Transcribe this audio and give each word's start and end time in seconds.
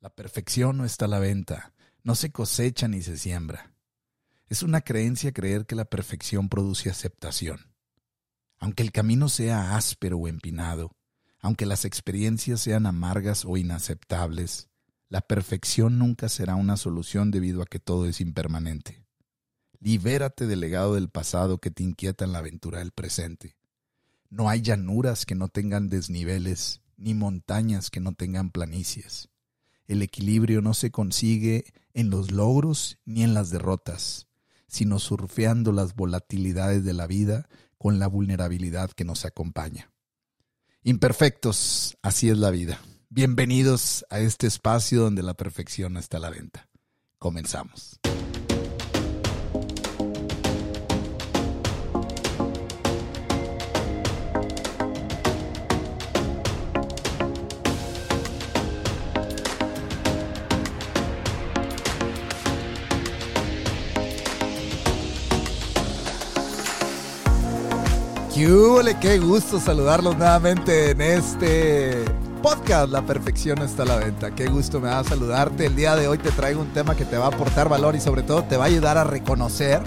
La 0.00 0.10
perfección 0.10 0.76
no 0.76 0.84
está 0.84 1.06
a 1.06 1.08
la 1.08 1.18
venta, 1.18 1.74
no 2.04 2.14
se 2.14 2.30
cosecha 2.30 2.86
ni 2.86 3.02
se 3.02 3.18
siembra. 3.18 3.72
Es 4.48 4.62
una 4.62 4.80
creencia 4.80 5.32
creer 5.32 5.66
que 5.66 5.74
la 5.74 5.86
perfección 5.86 6.48
produce 6.48 6.88
aceptación. 6.88 7.74
Aunque 8.58 8.84
el 8.84 8.92
camino 8.92 9.28
sea 9.28 9.76
áspero 9.76 10.18
o 10.18 10.28
empinado, 10.28 10.96
aunque 11.40 11.66
las 11.66 11.84
experiencias 11.84 12.60
sean 12.60 12.86
amargas 12.86 13.44
o 13.44 13.56
inaceptables, 13.56 14.68
la 15.08 15.20
perfección 15.20 15.98
nunca 15.98 16.28
será 16.28 16.54
una 16.54 16.76
solución 16.76 17.32
debido 17.32 17.62
a 17.62 17.66
que 17.66 17.80
todo 17.80 18.06
es 18.06 18.20
impermanente. 18.20 19.04
Libérate 19.80 20.46
del 20.46 20.60
legado 20.60 20.94
del 20.94 21.08
pasado 21.08 21.58
que 21.58 21.70
te 21.70 21.82
inquieta 21.82 22.24
en 22.24 22.32
la 22.32 22.38
aventura 22.38 22.78
del 22.78 22.92
presente. 22.92 23.56
No 24.30 24.48
hay 24.48 24.60
llanuras 24.60 25.26
que 25.26 25.34
no 25.34 25.48
tengan 25.48 25.88
desniveles, 25.88 26.82
ni 26.96 27.14
montañas 27.14 27.90
que 27.90 28.00
no 28.00 28.12
tengan 28.12 28.50
planicies. 28.50 29.28
El 29.88 30.02
equilibrio 30.02 30.60
no 30.60 30.74
se 30.74 30.90
consigue 30.90 31.64
en 31.94 32.10
los 32.10 32.30
logros 32.30 32.98
ni 33.06 33.24
en 33.24 33.32
las 33.32 33.50
derrotas, 33.50 34.28
sino 34.66 34.98
surfeando 34.98 35.72
las 35.72 35.96
volatilidades 35.96 36.84
de 36.84 36.92
la 36.92 37.06
vida 37.06 37.48
con 37.78 37.98
la 37.98 38.06
vulnerabilidad 38.06 38.90
que 38.90 39.04
nos 39.04 39.24
acompaña. 39.24 39.90
Imperfectos, 40.82 41.96
así 42.02 42.28
es 42.28 42.36
la 42.36 42.50
vida. 42.50 42.80
Bienvenidos 43.08 44.04
a 44.10 44.20
este 44.20 44.46
espacio 44.46 45.00
donde 45.00 45.22
la 45.22 45.34
perfección 45.34 45.96
está 45.96 46.18
a 46.18 46.20
la 46.20 46.30
venta. 46.30 46.68
Comenzamos. 47.18 47.98
¡Qué, 68.38 68.96
qué 69.00 69.18
gusto 69.18 69.58
saludarlos 69.58 70.16
nuevamente 70.16 70.92
en 70.92 71.00
este 71.00 72.04
podcast 72.40 72.88
La 72.88 73.02
perfección 73.02 73.58
está 73.62 73.82
a 73.82 73.86
la 73.86 73.96
venta. 73.96 74.30
Qué 74.30 74.46
gusto 74.46 74.80
me 74.80 74.86
da 74.86 75.02
saludarte. 75.02 75.66
El 75.66 75.74
día 75.74 75.96
de 75.96 76.06
hoy 76.06 76.18
te 76.18 76.30
traigo 76.30 76.60
un 76.60 76.72
tema 76.72 76.94
que 76.94 77.04
te 77.04 77.18
va 77.18 77.24
a 77.24 77.28
aportar 77.30 77.68
valor 77.68 77.96
y 77.96 78.00
sobre 78.00 78.22
todo 78.22 78.44
te 78.44 78.56
va 78.56 78.62
a 78.62 78.66
ayudar 78.68 78.96
a 78.96 79.02
reconocer 79.02 79.82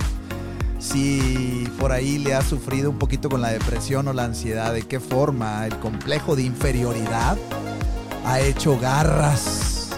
si 0.80 1.66
por 1.80 1.94
ahí 1.94 2.18
le 2.18 2.34
has 2.34 2.44
sufrido 2.44 2.90
un 2.90 3.00
poquito 3.00 3.30
con 3.30 3.42
la 3.42 3.52
depresión 3.52 4.10
o 4.10 4.14
la 4.14 4.26
ansiedad, 4.26 4.74
de 4.74 4.82
qué 4.82 5.00
forma 5.00 5.66
el 5.66 5.80
complejo 5.80 6.36
de 6.36 6.44
inferioridad 6.44 7.38
ha 8.26 8.42
hecho 8.42 8.78
garras 8.78 9.92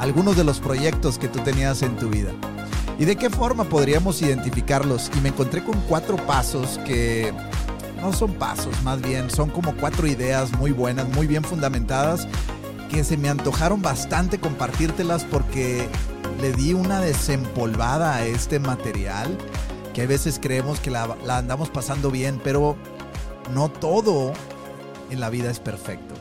algunos 0.00 0.36
de 0.36 0.42
los 0.42 0.58
proyectos 0.58 1.18
que 1.18 1.28
tú 1.28 1.38
tenías 1.44 1.82
en 1.82 1.96
tu 1.96 2.08
vida. 2.08 2.32
¿Y 2.98 3.04
de 3.04 3.14
qué 3.14 3.30
forma 3.30 3.62
podríamos 3.62 4.20
identificarlos? 4.22 5.08
Y 5.16 5.20
me 5.20 5.28
encontré 5.28 5.62
con 5.62 5.80
cuatro 5.88 6.16
pasos 6.16 6.80
que 6.84 7.32
no 8.02 8.12
son 8.12 8.34
pasos, 8.34 8.82
más 8.82 9.00
bien 9.00 9.30
son 9.30 9.48
como 9.48 9.76
cuatro 9.76 10.08
ideas 10.08 10.52
muy 10.58 10.72
buenas, 10.72 11.08
muy 11.10 11.28
bien 11.28 11.44
fundamentadas, 11.44 12.26
que 12.90 13.04
se 13.04 13.16
me 13.16 13.28
antojaron 13.28 13.80
bastante 13.80 14.38
compartírtelas 14.38 15.24
porque 15.24 15.88
le 16.40 16.52
di 16.52 16.74
una 16.74 17.00
desempolvada 17.00 18.16
a 18.16 18.26
este 18.26 18.58
material, 18.58 19.38
que 19.94 20.02
a 20.02 20.06
veces 20.06 20.40
creemos 20.42 20.80
que 20.80 20.90
la, 20.90 21.16
la 21.24 21.38
andamos 21.38 21.70
pasando 21.70 22.10
bien, 22.10 22.40
pero 22.42 22.76
no 23.54 23.70
todo 23.70 24.32
en 25.10 25.20
la 25.20 25.30
vida 25.30 25.50
es 25.50 25.60
perfecto. 25.60 26.14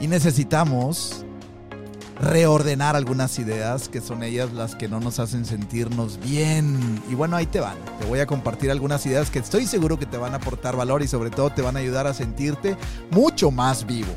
Y 0.00 0.06
necesitamos 0.06 1.26
reordenar 2.20 2.96
algunas 2.96 3.38
ideas 3.38 3.88
que 3.88 4.00
son 4.00 4.22
ellas 4.22 4.52
las 4.52 4.74
que 4.74 4.88
no 4.88 5.00
nos 5.00 5.18
hacen 5.18 5.44
sentirnos 5.44 6.18
bien. 6.20 7.02
Y 7.10 7.14
bueno, 7.14 7.36
ahí 7.36 7.46
te 7.46 7.60
van. 7.60 7.76
Te 8.00 8.06
voy 8.06 8.20
a 8.20 8.26
compartir 8.26 8.70
algunas 8.70 9.04
ideas 9.06 9.30
que 9.30 9.38
estoy 9.38 9.66
seguro 9.66 9.98
que 9.98 10.06
te 10.06 10.16
van 10.16 10.32
a 10.32 10.36
aportar 10.36 10.76
valor 10.76 11.02
y 11.02 11.08
sobre 11.08 11.30
todo 11.30 11.50
te 11.50 11.62
van 11.62 11.76
a 11.76 11.80
ayudar 11.80 12.06
a 12.06 12.14
sentirte 12.14 12.76
mucho 13.10 13.50
más 13.50 13.86
vivo. 13.86 14.12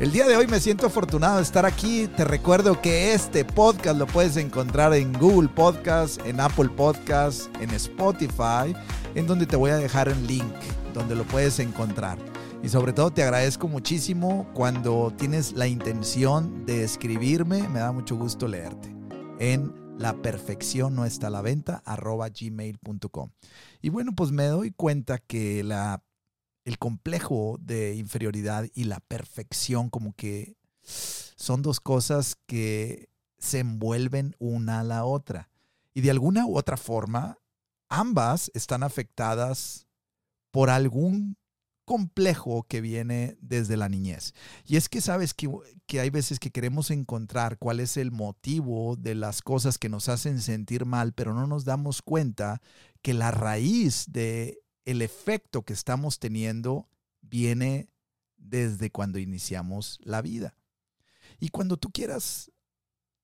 El 0.00 0.10
día 0.10 0.26
de 0.26 0.36
hoy 0.36 0.48
me 0.48 0.58
siento 0.58 0.86
afortunado 0.86 1.36
de 1.36 1.42
estar 1.42 1.64
aquí. 1.64 2.08
Te 2.16 2.24
recuerdo 2.24 2.80
que 2.80 3.14
este 3.14 3.44
podcast 3.44 3.96
lo 3.96 4.06
puedes 4.06 4.36
encontrar 4.36 4.92
en 4.94 5.12
Google 5.12 5.48
Podcast, 5.48 6.20
en 6.26 6.40
Apple 6.40 6.70
Podcast, 6.70 7.46
en 7.60 7.70
Spotify, 7.70 8.74
en 9.14 9.26
donde 9.26 9.46
te 9.46 9.54
voy 9.54 9.70
a 9.70 9.76
dejar 9.76 10.08
un 10.08 10.26
link 10.26 10.52
donde 10.92 11.14
lo 11.14 11.22
puedes 11.24 11.60
encontrar. 11.60 12.33
Y 12.64 12.70
sobre 12.70 12.94
todo 12.94 13.10
te 13.10 13.22
agradezco 13.22 13.68
muchísimo 13.68 14.50
cuando 14.54 15.12
tienes 15.14 15.52
la 15.52 15.66
intención 15.66 16.64
de 16.64 16.82
escribirme. 16.82 17.68
Me 17.68 17.80
da 17.80 17.92
mucho 17.92 18.16
gusto 18.16 18.48
leerte 18.48 18.88
en 19.38 19.98
la 19.98 20.14
perfección 20.22 20.94
no 20.94 21.04
está 21.04 21.26
a 21.26 21.30
la 21.30 21.42
venta 21.42 21.82
arroba 21.84 22.30
gmail.com. 22.30 23.32
Y 23.82 23.90
bueno, 23.90 24.14
pues 24.16 24.32
me 24.32 24.46
doy 24.46 24.70
cuenta 24.70 25.18
que 25.18 25.62
la, 25.62 26.02
el 26.64 26.78
complejo 26.78 27.58
de 27.60 27.96
inferioridad 27.96 28.66
y 28.72 28.84
la 28.84 29.00
perfección 29.00 29.90
como 29.90 30.14
que 30.14 30.56
son 30.82 31.60
dos 31.60 31.80
cosas 31.80 32.34
que 32.46 33.10
se 33.36 33.58
envuelven 33.58 34.36
una 34.38 34.80
a 34.80 34.84
la 34.84 35.04
otra. 35.04 35.50
Y 35.92 36.00
de 36.00 36.10
alguna 36.10 36.46
u 36.46 36.56
otra 36.56 36.78
forma, 36.78 37.36
ambas 37.90 38.50
están 38.54 38.82
afectadas 38.82 39.86
por 40.50 40.70
algún 40.70 41.36
complejo 41.84 42.64
que 42.68 42.80
viene 42.80 43.36
desde 43.40 43.76
la 43.76 43.88
niñez. 43.88 44.34
Y 44.64 44.76
es 44.76 44.88
que 44.88 45.00
sabes 45.00 45.34
que, 45.34 45.50
que, 45.86 46.00
hay 46.00 46.10
veces 46.10 46.38
que 46.38 46.50
queremos 46.50 46.90
encontrar 46.90 47.58
cuál 47.58 47.80
es 47.80 47.96
el 47.96 48.10
motivo 48.10 48.96
de 48.96 49.14
las 49.14 49.42
cosas 49.42 49.78
que 49.78 49.88
nos 49.88 50.08
hacen 50.08 50.40
sentir 50.40 50.86
mal, 50.86 51.12
pero 51.12 51.34
no 51.34 51.46
nos 51.46 51.64
damos 51.64 52.02
cuenta 52.02 52.60
que 53.02 53.14
la 53.14 53.30
raíz 53.30 54.06
de 54.08 54.60
el 54.84 55.02
efecto 55.02 55.62
que 55.62 55.72
estamos 55.72 56.18
teniendo 56.18 56.88
viene 57.20 57.88
desde 58.36 58.90
cuando 58.90 59.18
iniciamos 59.18 59.98
la 60.02 60.22
vida. 60.22 60.56
Y 61.40 61.48
cuando 61.48 61.76
tú 61.76 61.90
quieras 61.90 62.50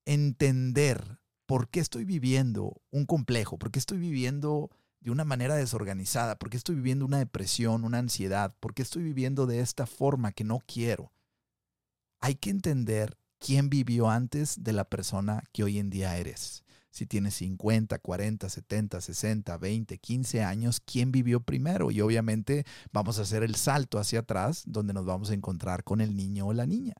entender 0.05 1.19
por 1.45 1.69
qué 1.69 1.79
estoy 1.79 2.05
viviendo 2.05 2.81
un 2.91 3.05
complejo, 3.05 3.57
por 3.57 3.71
qué 3.71 3.79
estoy 3.79 3.99
viviendo 3.99 4.69
de 5.01 5.11
una 5.11 5.25
manera 5.25 5.55
desorganizada? 5.55 6.37
¿Por 6.37 6.49
qué 6.49 6.57
estoy 6.57 6.75
viviendo 6.75 7.05
una 7.05 7.17
depresión, 7.17 7.83
una 7.83 7.97
ansiedad? 7.97 8.55
¿Por 8.59 8.73
qué 8.73 8.83
estoy 8.83 9.03
viviendo 9.03 9.47
de 9.47 9.59
esta 9.59 9.85
forma 9.85 10.31
que 10.31 10.43
no 10.43 10.59
quiero? 10.65 11.11
Hay 12.19 12.35
que 12.35 12.51
entender 12.51 13.17
quién 13.39 13.69
vivió 13.69 14.09
antes 14.09 14.63
de 14.63 14.73
la 14.73 14.85
persona 14.85 15.43
que 15.51 15.63
hoy 15.63 15.79
en 15.79 15.89
día 15.89 16.15
eres. 16.17 16.63
Si 16.91 17.05
tienes 17.05 17.35
50, 17.35 17.97
40, 17.99 18.49
70, 18.49 19.01
60, 19.01 19.57
20, 19.57 19.97
15 19.97 20.43
años, 20.43 20.81
¿quién 20.81 21.11
vivió 21.11 21.39
primero? 21.39 21.89
Y 21.89 22.01
obviamente 22.01 22.65
vamos 22.91 23.17
a 23.17 23.23
hacer 23.23 23.43
el 23.43 23.55
salto 23.55 23.97
hacia 23.97 24.19
atrás 24.19 24.63
donde 24.67 24.93
nos 24.93 25.05
vamos 25.05 25.31
a 25.31 25.33
encontrar 25.33 25.83
con 25.83 26.01
el 26.01 26.15
niño 26.15 26.47
o 26.47 26.53
la 26.53 26.67
niña. 26.67 26.93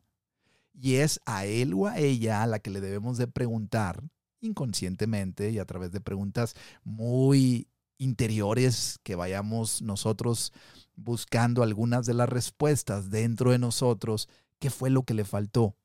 Y 0.73 0.95
es 0.95 1.19
a 1.25 1.45
él 1.45 1.73
o 1.73 1.87
a 1.87 1.99
ella 1.99 2.41
a 2.41 2.47
la 2.47 2.59
que 2.59 2.71
le 2.71 2.81
debemos 2.81 3.17
de 3.17 3.27
preguntar 3.27 4.01
inconscientemente 4.39 5.51
y 5.51 5.59
a 5.59 5.65
través 5.65 5.91
de 5.91 6.01
preguntas 6.01 6.55
muy 6.83 7.67
interiores, 8.01 8.99
que 9.03 9.15
vayamos 9.15 9.81
nosotros 9.83 10.51
buscando 10.95 11.61
algunas 11.61 12.05
de 12.05 12.15
las 12.15 12.27
respuestas 12.27 13.11
dentro 13.11 13.51
de 13.51 13.59
nosotros, 13.59 14.27
qué 14.59 14.69
fue 14.71 14.89
lo 14.89 15.03
que 15.03 15.13
le 15.13 15.23
faltó, 15.23 15.75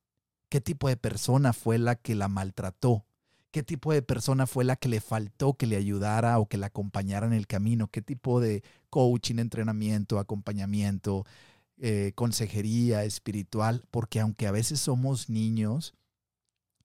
qué 0.49 0.61
tipo 0.61 0.89
de 0.89 0.97
persona 0.97 1.53
fue 1.53 1.79
la 1.79 1.95
que 1.95 2.15
la 2.15 2.29
maltrató, 2.29 3.05
qué 3.51 3.63
tipo 3.63 3.93
de 3.93 4.01
persona 4.01 4.47
fue 4.47 4.65
la 4.65 4.77
que 4.77 4.89
le 4.89 5.01
faltó 5.01 5.55
que 5.55 5.67
le 5.67 5.77
ayudara 5.77 6.39
o 6.39 6.47
que 6.47 6.57
la 6.57 6.69
acompañara 6.69 7.27
en 7.27 7.35
el 7.35 7.47
camino, 7.47 7.89
qué 7.89 8.01
tipo 8.01 8.41
de 8.41 8.63
coaching, 8.89 9.39
entrenamiento, 9.39 10.19
acompañamiento, 10.19 11.27
eh, 11.79 12.13
consejería 12.15 13.05
espiritual, 13.05 13.85
porque 13.91 14.21
aunque 14.21 14.47
a 14.47 14.53
veces 14.53 14.81
somos 14.81 15.29
niños, 15.29 15.95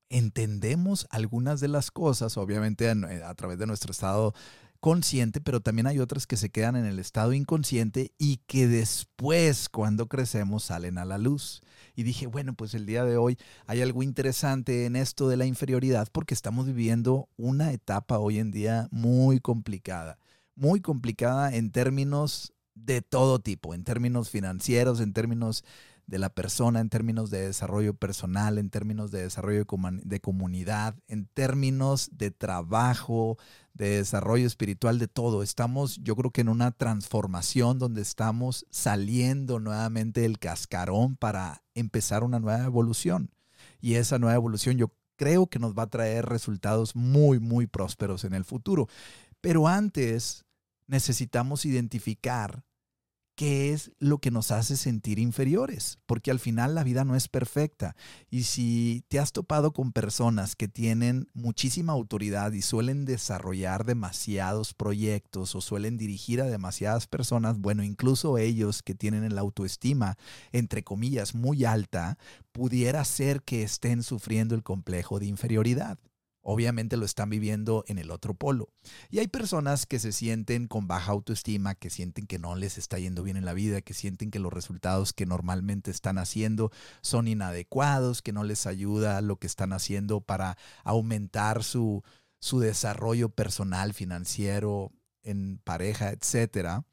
entendemos 0.09 1.07
algunas 1.09 1.61
de 1.61 1.69
las 1.69 1.89
cosas, 1.89 2.35
obviamente 2.37 2.89
a 2.89 3.33
través 3.35 3.57
de 3.57 3.65
nuestro 3.65 3.91
estado 3.91 4.33
consciente, 4.81 5.39
pero 5.39 5.61
también 5.61 5.87
hay 5.87 5.99
otras 5.99 6.27
que 6.27 6.35
se 6.35 6.49
quedan 6.49 6.75
en 6.75 6.85
el 6.85 6.99
estado 6.99 7.31
inconsciente 7.31 8.11
y 8.17 8.37
que 8.47 8.67
después, 8.67 9.69
cuando 9.69 10.07
crecemos, 10.07 10.65
salen 10.65 10.97
a 10.97 11.05
la 11.05 11.17
luz. 11.17 11.61
Y 11.95 12.03
dije, 12.03 12.27
bueno, 12.27 12.55
pues 12.55 12.73
el 12.73 12.85
día 12.85 13.05
de 13.05 13.15
hoy 13.15 13.37
hay 13.67 13.81
algo 13.81 14.03
interesante 14.03 14.85
en 14.85 14.95
esto 14.95 15.29
de 15.29 15.37
la 15.37 15.45
inferioridad 15.45 16.07
porque 16.11 16.33
estamos 16.33 16.65
viviendo 16.65 17.29
una 17.37 17.71
etapa 17.71 18.17
hoy 18.17 18.39
en 18.39 18.51
día 18.51 18.87
muy 18.91 19.39
complicada, 19.39 20.17
muy 20.55 20.81
complicada 20.81 21.55
en 21.55 21.71
términos 21.71 22.51
de 22.73 23.01
todo 23.01 23.39
tipo, 23.39 23.75
en 23.75 23.83
términos 23.83 24.29
financieros, 24.29 24.99
en 24.99 25.13
términos 25.13 25.63
de 26.07 26.19
la 26.19 26.29
persona, 26.29 26.79
en 26.79 26.89
términos 26.89 27.29
de 27.29 27.47
desarrollo 27.47 27.93
personal, 27.93 28.57
en 28.57 28.69
términos 28.69 29.11
de 29.11 29.23
desarrollo 29.23 29.65
de 30.03 30.19
comunidad, 30.19 30.95
en 31.07 31.25
términos 31.25 32.09
de 32.11 32.31
trabajo, 32.31 33.37
de 33.73 33.97
desarrollo 33.97 34.45
espiritual, 34.45 34.99
de 34.99 35.07
todo. 35.07 35.43
Estamos, 35.43 35.97
yo 36.03 36.15
creo 36.15 36.31
que 36.31 36.41
en 36.41 36.49
una 36.49 36.71
transformación 36.71 37.79
donde 37.79 38.01
estamos 38.01 38.65
saliendo 38.69 39.59
nuevamente 39.59 40.21
del 40.21 40.39
cascarón 40.39 41.15
para 41.15 41.63
empezar 41.75 42.23
una 42.23 42.39
nueva 42.39 42.65
evolución. 42.65 43.31
Y 43.79 43.95
esa 43.95 44.19
nueva 44.19 44.35
evolución 44.35 44.77
yo 44.77 44.91
creo 45.15 45.47
que 45.47 45.59
nos 45.59 45.77
va 45.77 45.83
a 45.83 45.89
traer 45.89 46.25
resultados 46.25 46.95
muy, 46.95 47.39
muy 47.39 47.67
prósperos 47.67 48.23
en 48.23 48.33
el 48.33 48.43
futuro. 48.43 48.87
Pero 49.39 49.67
antes 49.67 50.45
necesitamos 50.87 51.65
identificar 51.65 52.63
qué 53.35 53.73
es 53.73 53.91
lo 53.99 54.19
que 54.19 54.31
nos 54.31 54.51
hace 54.51 54.77
sentir 54.77 55.19
inferiores, 55.19 55.99
porque 56.05 56.31
al 56.31 56.39
final 56.39 56.75
la 56.75 56.83
vida 56.83 57.05
no 57.05 57.15
es 57.15 57.27
perfecta. 57.27 57.95
Y 58.29 58.43
si 58.43 59.03
te 59.07 59.19
has 59.19 59.31
topado 59.31 59.73
con 59.73 59.91
personas 59.91 60.55
que 60.55 60.67
tienen 60.67 61.27
muchísima 61.33 61.93
autoridad 61.93 62.51
y 62.51 62.61
suelen 62.61 63.05
desarrollar 63.05 63.85
demasiados 63.85 64.73
proyectos 64.73 65.55
o 65.55 65.61
suelen 65.61 65.97
dirigir 65.97 66.41
a 66.41 66.45
demasiadas 66.45 67.07
personas, 67.07 67.59
bueno, 67.59 67.83
incluso 67.83 68.37
ellos 68.37 68.83
que 68.83 68.95
tienen 68.95 69.33
la 69.33 69.41
autoestima, 69.41 70.17
entre 70.51 70.83
comillas, 70.83 71.33
muy 71.35 71.65
alta, 71.65 72.17
pudiera 72.51 73.03
ser 73.05 73.41
que 73.43 73.63
estén 73.63 74.03
sufriendo 74.03 74.55
el 74.55 74.63
complejo 74.63 75.19
de 75.19 75.25
inferioridad 75.27 75.97
obviamente 76.41 76.97
lo 76.97 77.05
están 77.05 77.29
viviendo 77.29 77.83
en 77.87 77.97
el 77.97 78.11
otro 78.11 78.33
polo. 78.33 78.69
Y 79.09 79.19
hay 79.19 79.27
personas 79.27 79.85
que 79.85 79.99
se 79.99 80.11
sienten 80.11 80.67
con 80.67 80.87
baja 80.87 81.11
autoestima, 81.11 81.75
que 81.75 81.89
sienten 81.89 82.25
que 82.27 82.39
no 82.39 82.55
les 82.55 82.77
está 82.77 82.99
yendo 82.99 83.23
bien 83.23 83.37
en 83.37 83.45
la 83.45 83.53
vida, 83.53 83.81
que 83.81 83.93
sienten 83.93 84.31
que 84.31 84.39
los 84.39 84.51
resultados 84.51 85.13
que 85.13 85.25
normalmente 85.25 85.91
están 85.91 86.17
haciendo 86.17 86.71
son 87.01 87.27
inadecuados, 87.27 88.21
que 88.21 88.33
no 88.33 88.43
les 88.43 88.65
ayuda 88.65 89.21
lo 89.21 89.37
que 89.37 89.47
están 89.47 89.73
haciendo 89.73 90.21
para 90.21 90.57
aumentar 90.83 91.63
su, 91.63 92.03
su 92.39 92.59
desarrollo 92.59 93.29
personal, 93.29 93.93
financiero, 93.93 94.91
en 95.23 95.59
pareja, 95.59 96.09
etcétera. 96.11 96.85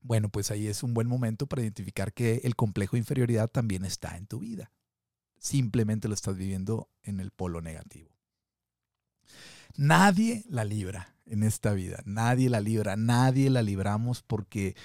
Bueno, 0.00 0.30
pues 0.30 0.50
ahí 0.50 0.66
es 0.66 0.82
un 0.82 0.94
buen 0.94 1.06
momento 1.06 1.46
para 1.46 1.62
identificar 1.62 2.12
que 2.12 2.40
el 2.44 2.56
complejo 2.56 2.96
de 2.96 3.00
inferioridad 3.00 3.48
también 3.48 3.84
está 3.84 4.16
en 4.16 4.26
tu 4.26 4.40
vida. 4.40 4.72
Simplemente 5.38 6.08
lo 6.08 6.14
estás 6.14 6.36
viviendo 6.36 6.88
en 7.02 7.20
el 7.20 7.30
polo 7.30 7.60
negativo. 7.60 8.12
Nadie 9.76 10.44
la 10.48 10.64
libra 10.64 11.14
en 11.26 11.42
esta 11.42 11.72
vida, 11.72 12.02
nadie 12.04 12.50
la 12.50 12.60
libra, 12.60 12.96
nadie 12.96 13.48
la 13.50 13.62
libramos 13.62 14.22
porque 14.22 14.76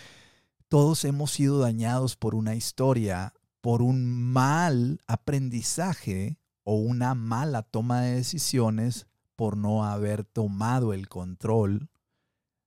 todos 0.70 1.04
hemos 1.06 1.32
sido 1.32 1.60
dañados 1.60 2.16
por 2.16 2.36
una 2.36 2.56
historia, 2.56 3.34
por 3.62 3.82
un 3.82 4.06
mal 4.06 5.02
aprendizaje 5.08 6.38
o 6.64 6.76
una 6.76 7.16
mala 7.16 7.64
toma 7.64 8.02
de 8.02 8.16
decisiones 8.16 9.08
por 9.36 9.56
no 9.56 9.86
haber 9.86 10.24
tomado 10.24 10.94
el 10.94 11.08
control 11.08 11.90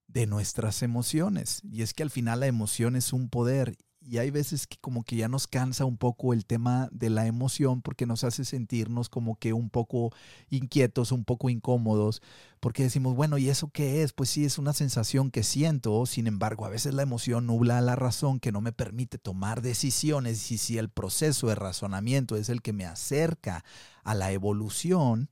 de 0.09 0.27
nuestras 0.27 0.83
emociones. 0.83 1.63
Y 1.71 1.83
es 1.83 1.95
que 1.95 2.03
al 2.03 2.11
final 2.11 2.41
la 2.41 2.47
emoción 2.47 2.97
es 2.97 3.13
un 3.13 3.29
poder 3.29 3.77
y 4.03 4.19
hay 4.19 4.31
veces 4.31 4.67
que 4.67 4.79
como 4.79 5.05
que 5.05 5.17
ya 5.17 5.29
nos 5.29 5.47
cansa 5.47 5.85
un 5.85 5.99
poco 5.99 6.33
el 6.33 6.47
tema 6.47 6.89
de 6.91 7.11
la 7.11 7.27
emoción 7.27 7.83
porque 7.83 8.07
nos 8.07 8.25
hace 8.25 8.45
sentirnos 8.45 9.11
como 9.11 9.37
que 9.37 9.53
un 9.53 9.69
poco 9.69 10.11
inquietos, 10.49 11.13
un 11.13 11.25
poco 11.25 11.51
incómodos, 11.51 12.23
porque 12.61 12.83
decimos, 12.83 13.15
bueno, 13.15 13.37
¿y 13.37 13.51
eso 13.51 13.71
qué 13.71 14.03
es? 14.03 14.13
Pues 14.13 14.31
sí, 14.31 14.45
es 14.45 14.59
una 14.59 14.73
sensación 14.73 15.31
que 15.31 15.43
siento, 15.43 16.07
sin 16.07 16.27
embargo, 16.27 16.65
a 16.65 16.71
veces 16.71 16.95
la 16.95 17.03
emoción 17.03 17.47
nubla 17.47 17.81
la 17.83 17.95
razón 17.95 18.41
que 18.41 18.53
no 18.53 18.63
me 18.63 18.73
permite 18.73 19.19
tomar 19.19 19.61
decisiones 19.61 20.51
y 20.51 20.59
si 20.59 20.79
el 20.79 20.89
proceso 20.89 21.49
de 21.49 21.55
razonamiento 21.55 22.37
es 22.37 22.49
el 22.49 22.63
que 22.63 22.73
me 22.73 22.87
acerca 22.87 23.65
a 24.03 24.15
la 24.15 24.33
evolución, 24.33 25.29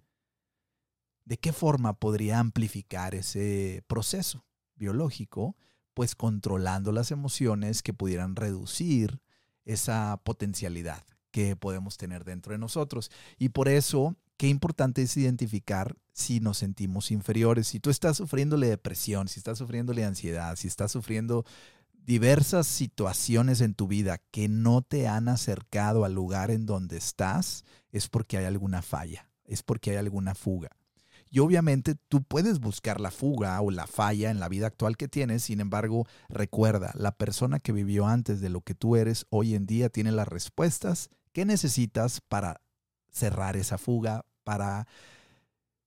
¿de 1.25 1.39
qué 1.39 1.53
forma 1.55 1.95
podría 1.99 2.39
amplificar 2.39 3.15
ese 3.15 3.83
proceso 3.87 4.45
biológico? 4.77 5.57
Pues 5.99 6.15
controlando 6.15 6.93
las 6.93 7.11
emociones 7.11 7.83
que 7.83 7.93
pudieran 7.93 8.37
reducir 8.37 9.21
esa 9.65 10.21
potencialidad 10.23 11.03
que 11.33 11.57
podemos 11.57 11.97
tener 11.97 12.25
dentro 12.25 12.53
de 12.53 12.59
nosotros. 12.59 13.11
Y 13.37 13.49
por 13.49 13.69
eso, 13.69 14.15
qué 14.37 14.47
importante 14.47 15.03
es 15.03 15.17
identificar 15.17 15.97
si 16.13 16.39
nos 16.39 16.59
sentimos 16.59 17.11
inferiores. 17.11 17.67
Si 17.67 17.81
tú 17.81 17.91
estás 17.91 18.17
sufriendo 18.17 18.57
de 18.57 18.69
depresión, 18.69 19.27
si 19.27 19.41
estás 19.41 19.59
sufriendo 19.59 19.93
de 19.93 20.05
ansiedad, 20.05 20.55
si 20.55 20.69
estás 20.69 20.93
sufriendo 20.93 21.45
diversas 21.93 22.69
situaciones 22.69 23.61
en 23.61 23.75
tu 23.75 23.89
vida 23.89 24.19
que 24.31 24.49
no 24.49 24.83
te 24.83 25.09
han 25.09 25.27
acercado 25.27 26.05
al 26.05 26.15
lugar 26.15 26.53
en 26.53 26.65
donde 26.65 26.97
estás, 26.97 27.65
es 27.91 28.09
porque 28.09 28.39
hay 28.39 28.45
alguna 28.45 28.83
falla, 28.83 29.29
es 29.45 29.65
porque 29.65 29.91
hay 29.91 29.97
alguna 29.97 30.37
fuga. 30.37 30.71
Y 31.31 31.41
obviamente 31.41 31.95
tú 32.09 32.23
puedes 32.23 32.61
buscar 32.61 33.01
la 33.01 33.11
fuga 33.11 33.61
o 33.61 33.71
la 33.71 33.87
falla 33.87 34.31
en 34.31 34.41
la 34.41 34.49
vida 34.49 34.67
actual 34.67 34.97
que 34.97 35.09
tienes, 35.09 35.43
sin 35.45 35.61
embargo, 35.61 36.07
recuerda, 36.29 36.93
la 36.95 37.13
persona 37.13 37.61
que 37.61 37.73
vivió 37.73 38.07
antes 38.07 38.41
de 38.41 38.49
lo 38.49 38.63
que 38.63 38.75
tú 38.75 38.97
eres 38.97 39.27
hoy 39.31 39.55
en 39.55 39.67
día 39.67 39.89
tiene 39.89 40.13
las 40.13 40.29
respuestas 40.29 41.11
que 41.33 41.45
necesitas 41.45 42.21
para 42.21 42.61
cerrar 43.11 43.57
esa 43.57 43.79
fuga, 43.79 44.25
para 44.45 44.87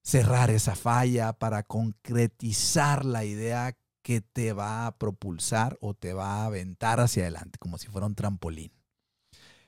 cerrar 0.03 0.49
esa 0.49 0.75
falla, 0.75 1.33
para 1.33 1.63
concretizar 1.63 3.05
la 3.05 3.23
idea 3.23 3.75
que 4.01 4.21
te 4.21 4.53
va 4.53 4.87
a 4.87 4.97
propulsar 4.97 5.77
o 5.81 5.93
te 5.93 6.13
va 6.13 6.41
a 6.41 6.45
aventar 6.45 6.99
hacia 6.99 7.23
adelante, 7.23 7.59
como 7.59 7.77
si 7.77 7.87
fuera 7.87 8.07
un 8.07 8.15
trampolín. 8.15 8.71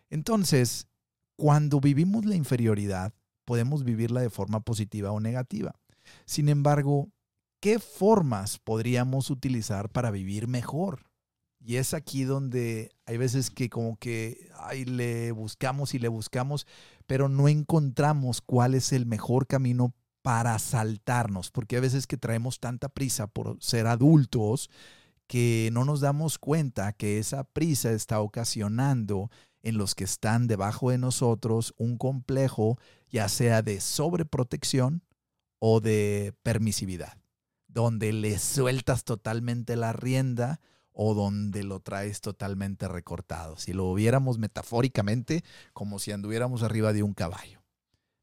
Entonces, 0.10 0.88
cuando 1.36 1.80
vivimos 1.80 2.26
la 2.26 2.36
inferioridad, 2.36 3.14
podemos 3.46 3.84
vivirla 3.84 4.22
de 4.22 4.30
forma 4.30 4.62
positiva 4.62 5.12
o 5.12 5.20
negativa. 5.20 5.76
Sin 6.26 6.50
embargo, 6.50 7.10
¿qué 7.60 7.80
formas 7.80 8.60
podríamos 8.60 9.30
utilizar 9.30 9.90
para 9.90 10.12
vivir 10.12 10.48
mejor? 10.48 11.06
Y 11.60 11.78
es 11.78 11.94
aquí 11.94 12.26
donde 12.26 12.92
hay 13.06 13.18
veces 13.18 13.50
que 13.50 13.70
como 13.70 13.96
que 13.98 14.50
le 14.86 15.32
buscamos 15.32 15.94
y 15.94 16.00
le 16.00 16.10
buscamos, 16.10 16.68
pero 17.06 17.30
no 17.30 17.48
encontramos 17.48 18.42
cuál 18.42 18.76
es 18.76 18.92
el 18.92 19.06
mejor 19.06 19.48
camino 19.48 19.94
para 20.22 20.58
saltarnos, 20.60 21.52
porque 21.52 21.78
a 21.78 21.82
veces 21.82 22.08
que 22.08 22.18
traemos 22.18 22.60
tanta 22.60 22.90
prisa 22.90 23.28
por 23.28 23.62
ser 23.62 23.88
adultos 23.88 24.70
que 25.28 25.70
no 25.72 25.86
nos 25.86 26.02
damos 26.02 26.38
cuenta 26.38 26.94
que 26.94 27.18
esa 27.18 27.44
prisa 27.44 27.92
está 27.92 28.20
ocasionando 28.20 29.32
en 29.64 29.78
los 29.78 29.96
que 29.96 30.04
están 30.04 30.48
debajo 30.48 30.92
de 30.92 30.98
nosotros 30.98 31.74
un 31.78 31.98
complejo, 31.98 32.78
ya 33.10 33.28
sea 33.30 33.62
de 33.62 33.82
sobreprotección 33.82 35.02
o 35.60 35.80
de 35.80 36.34
permisividad, 36.44 37.18
donde 37.68 38.14
le 38.14 38.38
sueltas 38.38 39.06
totalmente 39.06 39.76
la 39.76 39.94
rienda 39.94 40.60
o 40.92 41.14
donde 41.14 41.64
lo 41.64 41.80
traes 41.80 42.22
totalmente 42.22 42.88
recortado. 42.88 43.58
Si 43.58 43.74
lo 43.74 43.94
viéramos 43.94 44.38
metafóricamente, 44.38 45.44
como 45.74 45.98
si 45.98 46.12
anduviéramos 46.12 46.62
arriba 46.62 46.94
de 46.94 47.02
un 47.02 47.14
caballo. 47.14 47.64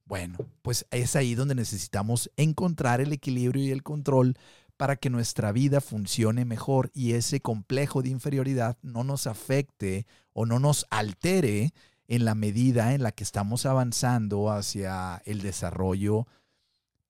Bueno, 0.04 0.38
pues 0.62 0.86
es 0.90 1.16
ahí 1.16 1.34
donde 1.34 1.54
necesitamos 1.54 2.30
encontrar 2.36 3.00
el 3.00 3.12
equilibrio 3.12 3.62
y 3.62 3.70
el 3.70 3.82
control 3.82 4.36
para 4.80 4.96
que 4.96 5.10
nuestra 5.10 5.52
vida 5.52 5.82
funcione 5.82 6.46
mejor 6.46 6.90
y 6.94 7.12
ese 7.12 7.42
complejo 7.42 8.00
de 8.00 8.08
inferioridad 8.08 8.78
no 8.80 9.04
nos 9.04 9.26
afecte 9.26 10.06
o 10.32 10.46
no 10.46 10.58
nos 10.58 10.86
altere 10.88 11.74
en 12.08 12.24
la 12.24 12.34
medida 12.34 12.94
en 12.94 13.02
la 13.02 13.12
que 13.12 13.22
estamos 13.22 13.66
avanzando 13.66 14.50
hacia 14.50 15.20
el 15.26 15.42
desarrollo 15.42 16.26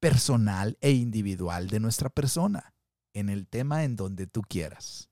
personal 0.00 0.78
e 0.80 0.90
individual 0.90 1.68
de 1.68 1.78
nuestra 1.78 2.10
persona, 2.10 2.74
en 3.14 3.28
el 3.28 3.46
tema 3.46 3.84
en 3.84 3.94
donde 3.94 4.26
tú 4.26 4.42
quieras. 4.42 5.08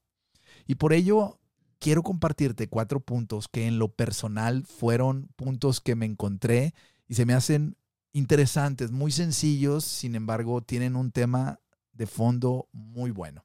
Y 0.67 0.75
por 0.75 0.93
ello 0.93 1.39
quiero 1.79 2.03
compartirte 2.03 2.67
cuatro 2.67 2.99
puntos 2.99 3.47
que 3.47 3.69
en 3.69 3.79
lo 3.79 3.95
personal 3.95 4.65
fueron 4.65 5.29
puntos 5.37 5.81
que 5.81 5.95
me 5.95 6.07
encontré 6.07 6.75
y 7.07 7.15
se 7.15 7.25
me 7.25 7.35
hacen 7.35 7.77
interesantes, 8.13 8.91
muy 8.91 9.13
sencillos, 9.13 9.85
sin 9.85 10.17
embargo 10.17 10.61
tienen 10.61 10.97
un 10.97 11.13
tema 11.13 11.61
de 11.99 12.07
fondo 12.07 12.69
muy 12.73 13.11
bueno. 13.11 13.45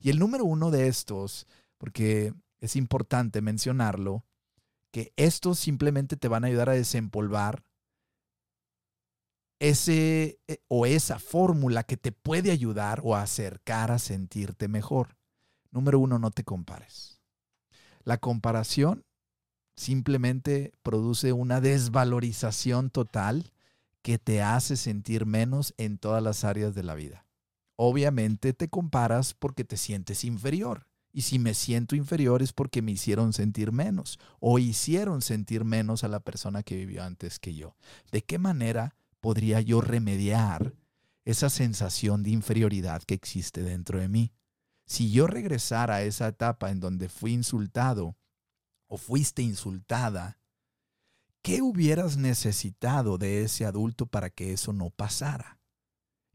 Y 0.00 0.10
el 0.10 0.18
número 0.18 0.44
uno 0.44 0.70
de 0.70 0.88
estos, 0.88 1.46
porque 1.78 2.34
es 2.60 2.76
importante 2.76 3.40
mencionarlo, 3.40 4.24
que 4.90 5.14
estos 5.16 5.58
simplemente 5.58 6.16
te 6.16 6.28
van 6.28 6.44
a 6.44 6.48
ayudar 6.48 6.68
a 6.68 6.74
desempolvar 6.74 7.64
ese 9.60 10.40
eh, 10.48 10.58
o 10.68 10.84
esa 10.84 11.18
fórmula 11.18 11.84
que 11.84 11.96
te 11.96 12.10
puede 12.10 12.50
ayudar 12.50 13.00
o 13.04 13.14
acercar 13.14 13.92
a 13.92 13.98
sentirte 13.98 14.68
mejor. 14.68 15.16
Número 15.70 15.98
uno, 16.00 16.18
no 16.18 16.32
te 16.32 16.44
compares. 16.44 17.20
La 18.02 18.18
comparación 18.18 19.04
simplemente 19.76 20.72
produce 20.82 21.32
una 21.32 21.60
desvalorización 21.60 22.90
total 22.90 23.52
que 24.02 24.18
te 24.18 24.42
hace 24.42 24.76
sentir 24.76 25.24
menos 25.24 25.72
en 25.78 25.96
todas 25.96 26.22
las 26.22 26.42
áreas 26.42 26.74
de 26.74 26.82
la 26.82 26.94
vida 26.94 27.24
obviamente 27.76 28.52
te 28.52 28.68
comparas 28.68 29.34
porque 29.34 29.64
te 29.64 29.76
sientes 29.76 30.24
inferior. 30.24 30.86
Y 31.12 31.22
si 31.22 31.38
me 31.38 31.52
siento 31.52 31.94
inferior 31.94 32.42
es 32.42 32.52
porque 32.52 32.80
me 32.80 32.92
hicieron 32.92 33.32
sentir 33.32 33.70
menos 33.70 34.18
o 34.40 34.58
hicieron 34.58 35.20
sentir 35.20 35.64
menos 35.64 36.04
a 36.04 36.08
la 36.08 36.20
persona 36.20 36.62
que 36.62 36.76
vivió 36.76 37.02
antes 37.04 37.38
que 37.38 37.54
yo. 37.54 37.76
¿De 38.10 38.22
qué 38.22 38.38
manera 38.38 38.96
podría 39.20 39.60
yo 39.60 39.82
remediar 39.82 40.74
esa 41.24 41.50
sensación 41.50 42.22
de 42.22 42.30
inferioridad 42.30 43.02
que 43.02 43.14
existe 43.14 43.62
dentro 43.62 44.00
de 44.00 44.08
mí? 44.08 44.32
Si 44.86 45.10
yo 45.10 45.26
regresara 45.26 45.96
a 45.96 46.02
esa 46.02 46.28
etapa 46.28 46.70
en 46.70 46.80
donde 46.80 47.08
fui 47.08 47.32
insultado 47.32 48.16
o 48.86 48.96
fuiste 48.96 49.42
insultada, 49.42 50.38
¿Qué 51.42 51.60
hubieras 51.60 52.16
necesitado 52.16 53.18
de 53.18 53.42
ese 53.42 53.66
adulto 53.66 54.06
para 54.06 54.30
que 54.30 54.52
eso 54.52 54.72
no 54.72 54.90
pasara? 54.90 55.58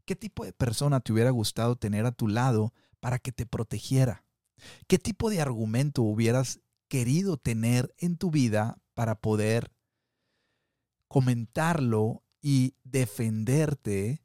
¿Qué 0.08 0.16
tipo 0.16 0.46
de 0.46 0.54
persona 0.54 1.00
te 1.00 1.12
hubiera 1.12 1.28
gustado 1.28 1.76
tener 1.76 2.06
a 2.06 2.12
tu 2.12 2.28
lado 2.28 2.72
para 2.98 3.18
que 3.18 3.30
te 3.30 3.44
protegiera? 3.44 4.24
¿Qué 4.86 4.98
tipo 4.98 5.28
de 5.28 5.42
argumento 5.42 6.00
hubieras 6.00 6.60
querido 6.88 7.36
tener 7.36 7.94
en 7.98 8.16
tu 8.16 8.30
vida 8.30 8.78
para 8.94 9.20
poder 9.20 9.70
comentarlo 11.08 12.22
y 12.40 12.74
defenderte 12.84 14.22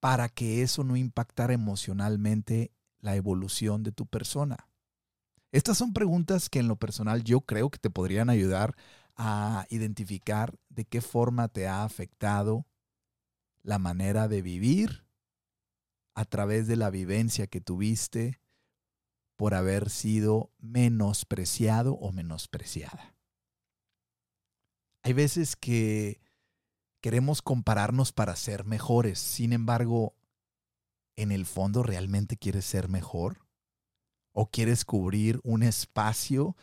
para 0.00 0.28
que 0.28 0.62
eso 0.62 0.82
no 0.82 0.96
impactara 0.96 1.52
emocionalmente 1.52 2.72
la 2.98 3.14
evolución 3.14 3.84
de 3.84 3.92
tu 3.92 4.06
persona? 4.06 4.68
Estas 5.52 5.78
son 5.78 5.92
preguntas 5.92 6.50
que 6.50 6.58
en 6.58 6.66
lo 6.66 6.74
personal 6.74 7.22
yo 7.22 7.42
creo 7.42 7.70
que 7.70 7.78
te 7.78 7.88
podrían 7.88 8.30
ayudar 8.30 8.74
a 9.14 9.64
identificar 9.70 10.58
de 10.70 10.86
qué 10.86 11.02
forma 11.02 11.46
te 11.46 11.68
ha 11.68 11.84
afectado 11.84 12.66
la 13.62 13.78
manera 13.78 14.28
de 14.28 14.42
vivir 14.42 15.04
a 16.14 16.24
través 16.24 16.66
de 16.66 16.76
la 16.76 16.90
vivencia 16.90 17.46
que 17.46 17.60
tuviste 17.60 18.40
por 19.36 19.54
haber 19.54 19.88
sido 19.88 20.50
menospreciado 20.58 21.94
o 21.94 22.10
menospreciada. 22.10 23.14
Hay 25.04 25.12
veces 25.12 25.54
que 25.54 26.20
queremos 27.00 27.40
compararnos 27.40 28.12
para 28.12 28.34
ser 28.34 28.64
mejores, 28.64 29.20
sin 29.20 29.52
embargo, 29.52 30.16
¿en 31.16 31.30
el 31.30 31.46
fondo 31.46 31.84
realmente 31.84 32.36
quieres 32.36 32.64
ser 32.64 32.88
mejor? 32.88 33.46
¿O 34.32 34.50
quieres 34.50 34.84
cubrir 34.84 35.40
un 35.44 35.62
espacio 35.62 36.56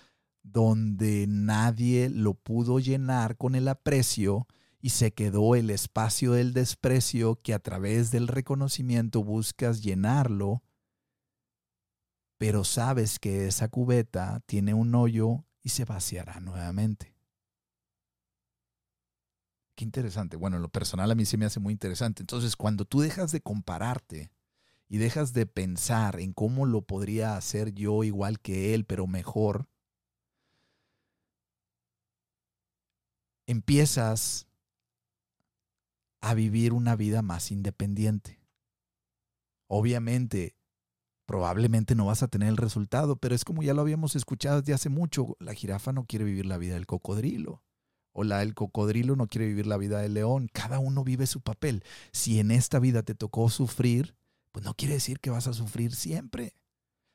donde 0.44 1.26
nadie 1.28 2.10
lo 2.10 2.34
pudo 2.34 2.80
llenar 2.80 3.38
con 3.38 3.56
el 3.56 3.68
aprecio 3.68 4.48
y 4.86 4.92
se 4.92 5.16
quedó 5.16 5.56
el 5.56 5.72
espacio 5.72 6.34
del 6.34 6.54
desprecio 6.54 7.42
que 7.42 7.56
a 7.56 7.60
través 7.60 8.12
del 8.12 8.28
reconocimiento 8.28 9.24
buscas 9.24 9.82
llenarlo 9.82 10.62
pero 12.38 12.64
sabes 12.64 13.18
que 13.18 13.48
esa 13.48 13.68
cubeta 13.68 14.42
tiene 14.46 14.76
un 14.76 14.94
hoyo 14.94 15.44
y 15.64 15.70
se 15.70 15.86
vaciará 15.86 16.40
nuevamente. 16.40 17.16
Qué 19.76 19.86
interesante. 19.86 20.38
Bueno, 20.38 20.58
en 20.58 20.62
lo 20.62 20.70
personal 20.70 21.10
a 21.10 21.16
mí 21.16 21.26
se 21.26 21.38
me 21.38 21.46
hace 21.46 21.60
muy 21.60 21.74
interesante. 21.74 22.22
Entonces, 22.22 22.56
cuando 22.56 22.86
tú 22.86 23.00
dejas 23.00 23.32
de 23.32 23.42
compararte 23.42 24.30
y 24.88 25.00
dejas 25.00 25.34
de 25.34 25.48
pensar 25.48 26.20
en 26.20 26.32
cómo 26.32 26.68
lo 26.68 26.84
podría 26.84 27.38
hacer 27.38 27.74
yo 27.74 28.04
igual 28.04 28.40
que 28.40 28.76
él, 28.76 28.86
pero 28.86 29.08
mejor, 29.08 29.68
empiezas 33.48 34.48
a 36.26 36.34
vivir 36.34 36.74
una 36.74 36.96
vida 36.96 37.22
más 37.22 37.52
independiente. 37.52 38.42
Obviamente, 39.68 40.58
probablemente 41.28 41.94
no 41.94 42.08
vas 42.08 42.24
a 42.24 42.28
tener 42.28 42.50
el 42.50 42.58
resultado, 42.58 43.18
pero 43.18 43.36
es 43.36 43.46
como 43.46 43.62
ya 43.62 43.76
lo 43.76 43.82
habíamos 43.82 44.16
escuchado 44.16 44.60
desde 44.60 44.74
hace 44.74 44.90
mucho, 44.90 45.38
la 45.40 45.54
jirafa 45.54 45.94
no 45.94 46.06
quiere 46.06 46.26
vivir 46.26 46.48
la 46.48 46.58
vida 46.58 46.74
del 46.74 46.88
cocodrilo, 46.88 47.64
o 48.12 48.24
la 48.24 48.42
el 48.42 48.56
cocodrilo 48.56 49.16
no 49.16 49.28
quiere 49.28 49.46
vivir 49.46 49.68
la 49.68 49.78
vida 49.78 50.00
del 50.00 50.16
león, 50.16 50.50
cada 50.52 50.80
uno 50.80 51.04
vive 51.04 51.28
su 51.28 51.42
papel. 51.42 51.84
Si 52.12 52.40
en 52.40 52.50
esta 52.50 52.80
vida 52.80 53.04
te 53.04 53.14
tocó 53.14 53.48
sufrir, 53.52 54.16
pues 54.52 54.66
no 54.66 54.74
quiere 54.74 54.96
decir 54.96 55.20
que 55.20 55.30
vas 55.30 55.46
a 55.46 55.54
sufrir 55.54 55.94
siempre. 55.94 56.56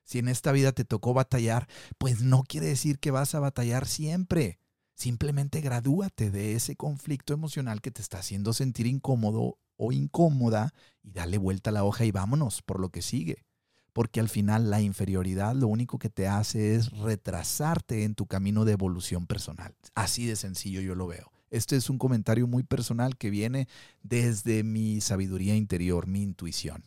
Si 0.04 0.20
en 0.20 0.28
esta 0.28 0.52
vida 0.52 0.70
te 0.70 0.84
tocó 0.84 1.14
batallar, 1.14 1.66
pues 1.98 2.22
no 2.22 2.44
quiere 2.44 2.68
decir 2.68 3.00
que 3.00 3.10
vas 3.10 3.34
a 3.34 3.40
batallar 3.40 3.88
siempre. 3.88 4.59
Simplemente 5.00 5.62
gradúate 5.62 6.30
de 6.30 6.54
ese 6.54 6.76
conflicto 6.76 7.32
emocional 7.32 7.80
que 7.80 7.90
te 7.90 8.02
está 8.02 8.18
haciendo 8.18 8.52
sentir 8.52 8.86
incómodo 8.86 9.56
o 9.78 9.92
incómoda 9.92 10.74
y 11.02 11.12
dale 11.12 11.38
vuelta 11.38 11.70
a 11.70 11.72
la 11.72 11.84
hoja 11.84 12.04
y 12.04 12.10
vámonos 12.10 12.60
por 12.60 12.78
lo 12.78 12.90
que 12.90 13.00
sigue 13.00 13.46
porque 13.94 14.20
al 14.20 14.28
final 14.28 14.68
la 14.68 14.82
inferioridad 14.82 15.54
lo 15.54 15.68
único 15.68 15.98
que 15.98 16.10
te 16.10 16.28
hace 16.28 16.74
es 16.74 16.90
retrasarte 16.90 18.04
en 18.04 18.14
tu 18.14 18.26
camino 18.26 18.66
de 18.66 18.72
evolución 18.72 19.26
personal. 19.26 19.74
Así 19.94 20.26
de 20.26 20.36
sencillo 20.36 20.82
yo 20.82 20.94
lo 20.94 21.06
veo. 21.06 21.32
Este 21.48 21.76
es 21.76 21.88
un 21.88 21.96
comentario 21.96 22.46
muy 22.46 22.62
personal 22.62 23.16
que 23.16 23.30
viene 23.30 23.68
desde 24.02 24.64
mi 24.64 25.00
sabiduría 25.00 25.56
interior, 25.56 26.08
mi 26.08 26.20
intuición. 26.20 26.84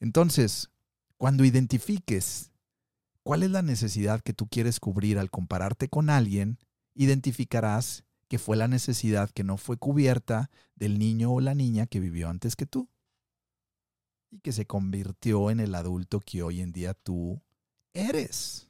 Entonces, 0.00 0.70
cuando 1.18 1.44
identifiques 1.44 2.50
cuál 3.24 3.42
es 3.42 3.50
la 3.50 3.62
necesidad 3.62 4.20
que 4.20 4.34
tú 4.34 4.46
quieres 4.46 4.78
cubrir 4.78 5.18
al 5.18 5.30
compararte 5.30 5.88
con 5.88 6.10
alguien, 6.10 6.58
identificarás 6.94 8.04
que 8.28 8.38
fue 8.38 8.56
la 8.56 8.68
necesidad 8.68 9.30
que 9.30 9.44
no 9.44 9.56
fue 9.56 9.76
cubierta 9.76 10.50
del 10.76 10.98
niño 10.98 11.32
o 11.32 11.40
la 11.40 11.54
niña 11.54 11.86
que 11.86 12.00
vivió 12.00 12.28
antes 12.28 12.54
que 12.54 12.66
tú 12.66 12.88
y 14.30 14.40
que 14.40 14.52
se 14.52 14.66
convirtió 14.66 15.50
en 15.50 15.60
el 15.60 15.74
adulto 15.74 16.20
que 16.20 16.42
hoy 16.42 16.60
en 16.60 16.72
día 16.72 16.94
tú 16.94 17.42
eres. 17.92 18.68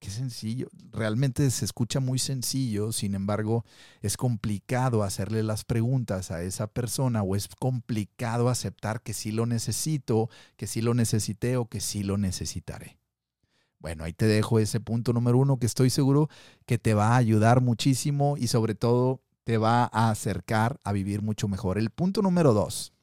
Qué 0.00 0.08
sencillo. 0.08 0.68
Realmente 0.92 1.50
se 1.50 1.66
escucha 1.66 2.00
muy 2.00 2.18
sencillo, 2.18 2.90
sin 2.90 3.14
embargo, 3.14 3.66
es 4.00 4.16
complicado 4.16 5.02
hacerle 5.02 5.42
las 5.42 5.64
preguntas 5.64 6.30
a 6.30 6.42
esa 6.42 6.68
persona 6.68 7.22
o 7.22 7.36
es 7.36 7.48
complicado 7.48 8.48
aceptar 8.48 9.02
que 9.02 9.12
sí 9.12 9.30
lo 9.30 9.44
necesito, 9.44 10.30
que 10.56 10.66
sí 10.66 10.80
lo 10.80 10.94
necesité 10.94 11.58
o 11.58 11.66
que 11.66 11.80
sí 11.80 12.02
lo 12.02 12.16
necesitaré. 12.16 12.98
Bueno, 13.78 14.04
ahí 14.04 14.14
te 14.14 14.26
dejo 14.26 14.58
ese 14.58 14.80
punto 14.80 15.12
número 15.12 15.36
uno 15.36 15.58
que 15.58 15.66
estoy 15.66 15.90
seguro 15.90 16.30
que 16.64 16.78
te 16.78 16.94
va 16.94 17.08
a 17.08 17.16
ayudar 17.16 17.60
muchísimo 17.60 18.38
y 18.38 18.46
sobre 18.46 18.74
todo 18.74 19.20
te 19.44 19.58
va 19.58 19.84
a 19.92 20.10
acercar 20.10 20.80
a 20.82 20.92
vivir 20.92 21.20
mucho 21.20 21.46
mejor. 21.46 21.76
El 21.76 21.90
punto 21.90 22.22
número 22.22 22.54
dos 22.54 22.94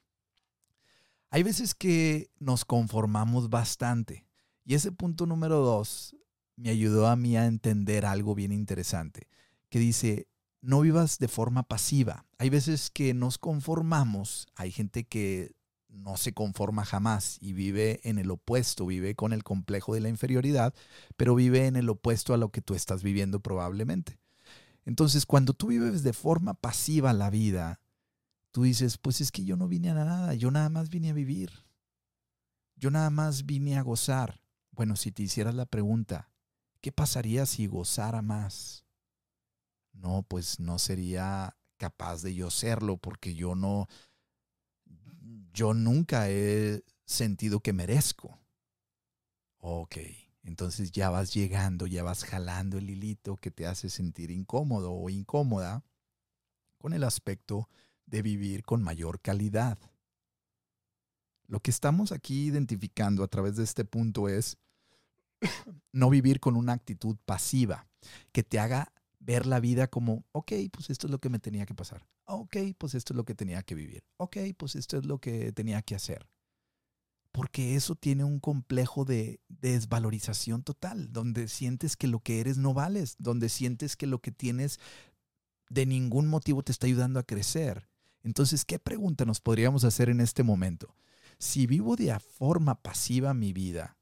hay 1.30 1.44
veces 1.44 1.76
que 1.76 2.32
nos 2.40 2.66
conformamos 2.66 3.50
bastante. 3.52 4.26
Y 4.66 4.74
ese 4.74 4.92
punto 4.92 5.28
número 5.28 5.60
dos 5.60 6.17
me 6.58 6.70
ayudó 6.70 7.08
a 7.08 7.16
mí 7.16 7.38
a 7.38 7.46
entender 7.46 8.06
algo 8.06 8.36
bien 8.36 8.52
interesante, 8.52 9.30
que 9.70 9.80
dice, 9.80 10.28
no 10.62 10.82
vivas 10.82 11.20
de 11.20 11.28
forma 11.28 11.64
pasiva. 11.64 12.26
Hay 12.40 12.50
veces 12.50 12.90
que 12.90 13.14
nos 13.14 13.38
conformamos, 13.38 14.48
hay 14.56 14.72
gente 14.72 15.06
que 15.06 15.56
no 15.88 16.18
se 16.18 16.34
conforma 16.34 16.84
jamás 16.84 17.38
y 17.40 17.54
vive 17.54 18.02
en 18.04 18.18
el 18.18 18.30
opuesto, 18.32 18.86
vive 18.86 19.16
con 19.16 19.34
el 19.34 19.44
complejo 19.44 19.94
de 19.94 20.02
la 20.02 20.10
inferioridad, 20.10 20.74
pero 21.16 21.36
vive 21.36 21.68
en 21.68 21.76
el 21.76 21.90
opuesto 21.90 22.34
a 22.34 22.38
lo 22.38 22.50
que 22.50 22.62
tú 22.62 22.74
estás 22.76 23.04
viviendo 23.04 23.40
probablemente. 23.40 24.20
Entonces, 24.86 25.26
cuando 25.26 25.54
tú 25.54 25.68
vives 25.68 26.04
de 26.04 26.14
forma 26.14 26.54
pasiva 26.54 27.14
la 27.14 27.30
vida, 27.30 27.82
tú 28.52 28.64
dices, 28.64 28.98
pues 28.98 29.22
es 29.22 29.32
que 29.32 29.46
yo 29.46 29.58
no 29.58 29.68
vine 29.68 29.90
a 29.90 29.94
nada, 29.94 30.34
yo 30.34 30.50
nada 30.52 30.70
más 30.70 30.90
vine 30.90 31.12
a 31.12 31.14
vivir. 31.14 31.52
Yo 32.76 32.92
nada 32.92 33.10
más 33.10 33.46
vine 33.46 33.78
a 33.78 33.82
gozar. 33.82 34.42
Bueno, 34.72 34.96
si 34.96 35.12
te 35.12 35.24
hicieras 35.24 35.56
la 35.56 35.66
pregunta, 35.66 36.30
¿qué 36.82 36.92
pasaría 36.92 37.46
si 37.46 37.68
gozara 37.68 38.22
más? 38.22 38.86
No, 39.94 40.24
pues 40.24 40.60
no 40.60 40.80
sería 40.80 41.58
capaz 41.78 42.22
de 42.22 42.36
yo 42.36 42.50
serlo 42.50 42.98
porque 42.98 43.36
yo 43.36 43.56
no, 43.56 43.88
yo 45.54 45.74
nunca 45.74 46.30
he 46.30 46.84
sentido 47.06 47.60
que 47.60 47.74
merezco. 47.74 48.40
Ok, 49.60 49.98
entonces 50.44 50.92
ya 50.92 51.10
vas 51.10 51.34
llegando, 51.34 51.88
ya 51.88 52.04
vas 52.04 52.24
jalando 52.24 52.78
el 52.78 52.90
hilito 52.90 53.38
que 53.38 53.52
te 53.52 53.66
hace 53.66 53.90
sentir 53.90 54.32
incómodo 54.32 54.94
o 54.94 55.10
incómoda 55.10 55.84
con 56.78 56.94
el 56.94 57.04
aspecto 57.04 57.70
de 58.06 58.22
vivir 58.22 58.64
con 58.64 58.84
mayor 58.84 59.20
calidad. 59.20 59.78
Lo 61.48 61.60
que 61.60 61.72
estamos 61.72 62.12
aquí 62.12 62.46
identificando 62.46 63.24
a 63.24 63.28
través 63.28 63.56
de 63.56 63.64
este 63.64 63.84
punto 63.84 64.30
es 64.30 64.58
no 65.92 66.10
vivir 66.10 66.40
con 66.40 66.56
una 66.56 66.74
actitud 66.74 67.18
pasiva 67.26 67.88
que 68.32 68.44
te 68.44 68.60
haga 68.60 68.94
ver 69.20 69.46
la 69.46 69.60
vida 69.60 69.88
como, 69.88 70.26
ok, 70.32 70.54
pues 70.72 70.90
esto 70.90 71.08
es 71.08 71.12
lo 71.12 71.20
que 71.20 71.30
me 71.30 71.40
tenía 71.40 71.66
que 71.66 71.74
pasar. 71.74 72.08
Ok, 72.26 72.58
pues 72.78 72.96
esto 72.96 73.14
es 73.14 73.18
lo 73.18 73.26
que 73.26 73.36
tenía 73.36 73.64
que 73.64 73.76
vivir. 73.76 74.04
Ok, 74.18 74.38
pues 74.58 74.76
esto 74.76 74.98
es 74.98 75.06
lo 75.06 75.20
que 75.20 75.52
tenía 75.52 75.82
que 75.82 75.96
hacer. 75.96 76.28
Porque 77.32 77.76
eso 77.76 77.96
tiene 77.96 78.24
un 78.24 78.40
complejo 78.40 79.06
de 79.06 79.42
desvalorización 79.50 80.64
total, 80.64 81.12
donde 81.12 81.48
sientes 81.48 81.96
que 81.96 82.08
lo 82.08 82.20
que 82.20 82.40
eres 82.40 82.58
no 82.58 82.74
vales, 82.74 83.16
donde 83.20 83.50
sientes 83.50 83.96
que 83.96 84.08
lo 84.08 84.20
que 84.22 84.32
tienes 84.32 84.80
de 85.70 85.86
ningún 85.86 86.28
motivo 86.28 86.64
te 86.64 86.72
está 86.72 86.88
ayudando 86.88 87.20
a 87.20 87.24
crecer 87.24 87.90
entonces, 88.28 88.66
¿qué 88.66 88.78
pregunta 88.78 89.24
nos 89.24 89.40
podríamos 89.40 89.86
hacer 89.86 90.10
en 90.10 90.20
este 90.20 90.44
momento? 90.44 90.94
Si 91.40 91.66
vivo 91.66 91.96
de 91.96 92.18
forma 92.20 92.82
pasiva 92.82 93.34
mi 93.34 93.54
vida, 93.54 93.97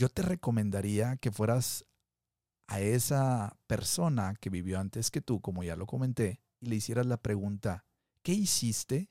yo 0.00 0.08
te 0.08 0.22
recomendaría 0.22 1.18
que 1.18 1.30
fueras 1.30 1.84
a 2.68 2.80
esa 2.80 3.58
persona 3.66 4.34
que 4.40 4.48
vivió 4.48 4.80
antes 4.80 5.10
que 5.10 5.20
tú, 5.20 5.42
como 5.42 5.62
ya 5.62 5.76
lo 5.76 5.86
comenté, 5.86 6.40
y 6.58 6.68
le 6.68 6.76
hicieras 6.76 7.04
la 7.04 7.18
pregunta, 7.18 7.84
¿qué 8.22 8.32
hiciste 8.32 9.10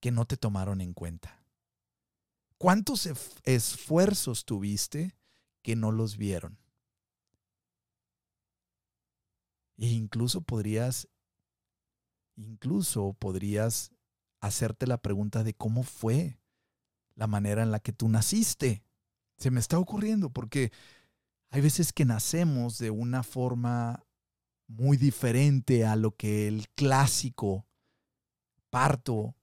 que 0.00 0.10
no 0.10 0.24
te 0.24 0.36
tomaron 0.36 0.80
en 0.80 0.92
cuenta? 0.92 1.46
¿Cuántos 2.58 3.08
esfuerzos 3.44 4.44
tuviste 4.44 5.14
que 5.62 5.76
no 5.76 5.92
los 5.92 6.16
vieron? 6.16 6.58
E 9.78 9.86
incluso 9.86 10.40
podrías, 10.40 11.06
incluso 12.34 13.12
podrías 13.12 13.92
hacerte 14.40 14.88
la 14.88 14.98
pregunta 14.98 15.44
de 15.44 15.54
cómo 15.54 15.84
fue 15.84 16.40
la 17.14 17.28
manera 17.28 17.62
en 17.62 17.70
la 17.70 17.78
que 17.78 17.92
tú 17.92 18.08
naciste. 18.08 18.84
Se 19.42 19.50
me 19.50 19.58
está 19.58 19.76
ocurriendo 19.76 20.30
porque 20.30 20.70
hay 21.50 21.60
veces 21.60 21.92
que 21.92 22.04
nacemos 22.04 22.78
de 22.78 22.92
una 22.92 23.24
forma 23.24 24.04
muy 24.68 24.96
diferente 24.96 25.84
a 25.84 25.96
lo 25.96 26.14
que 26.14 26.46
el 26.46 26.68
clásico 26.76 27.66
parto 28.70 29.34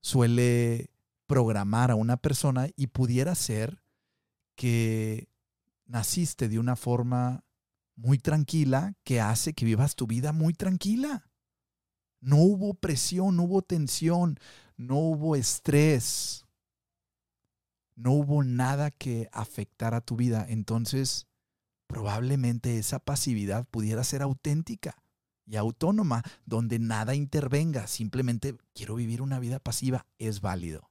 suele 0.00 0.90
programar 1.26 1.90
a 1.90 1.96
una 1.96 2.16
persona 2.16 2.68
y 2.76 2.86
pudiera 2.86 3.34
ser 3.34 3.82
que 4.56 5.28
naciste 5.84 6.48
de 6.48 6.58
una 6.58 6.74
forma 6.74 7.44
muy 7.94 8.16
tranquila 8.16 8.94
que 9.04 9.20
hace 9.20 9.52
que 9.52 9.66
vivas 9.66 9.96
tu 9.96 10.06
vida 10.06 10.32
muy 10.32 10.54
tranquila. 10.54 11.28
No 12.20 12.38
hubo 12.38 12.72
presión, 12.72 13.36
no 13.36 13.42
hubo 13.42 13.60
tensión, 13.60 14.38
no 14.78 14.96
hubo 14.96 15.36
estrés, 15.36 16.47
no 17.98 18.12
hubo 18.12 18.44
nada 18.44 18.90
que 18.90 19.28
afectara 19.32 20.00
tu 20.00 20.16
vida. 20.16 20.46
Entonces, 20.48 21.26
probablemente 21.86 22.78
esa 22.78 23.00
pasividad 23.00 23.66
pudiera 23.66 24.04
ser 24.04 24.22
auténtica 24.22 25.02
y 25.44 25.56
autónoma, 25.56 26.22
donde 26.44 26.78
nada 26.78 27.14
intervenga, 27.14 27.86
simplemente 27.86 28.56
quiero 28.74 28.94
vivir 28.94 29.20
una 29.20 29.40
vida 29.40 29.58
pasiva, 29.58 30.06
es 30.18 30.40
válido. 30.40 30.90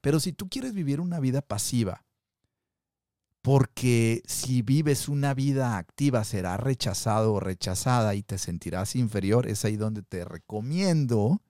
Pero 0.00 0.20
si 0.20 0.32
tú 0.32 0.48
quieres 0.48 0.74
vivir 0.74 1.00
una 1.00 1.20
vida 1.20 1.40
pasiva, 1.40 2.04
porque 3.42 4.22
si 4.26 4.62
vives 4.62 5.08
una 5.08 5.34
vida 5.34 5.76
activa 5.76 6.22
serás 6.24 6.60
rechazado 6.60 7.32
o 7.32 7.40
rechazada 7.40 8.14
y 8.14 8.22
te 8.22 8.38
sentirás 8.38 8.94
inferior, 8.94 9.48
es 9.48 9.64
ahí 9.64 9.76
donde 9.76 10.02
te 10.02 10.24
recomiendo 10.24 11.40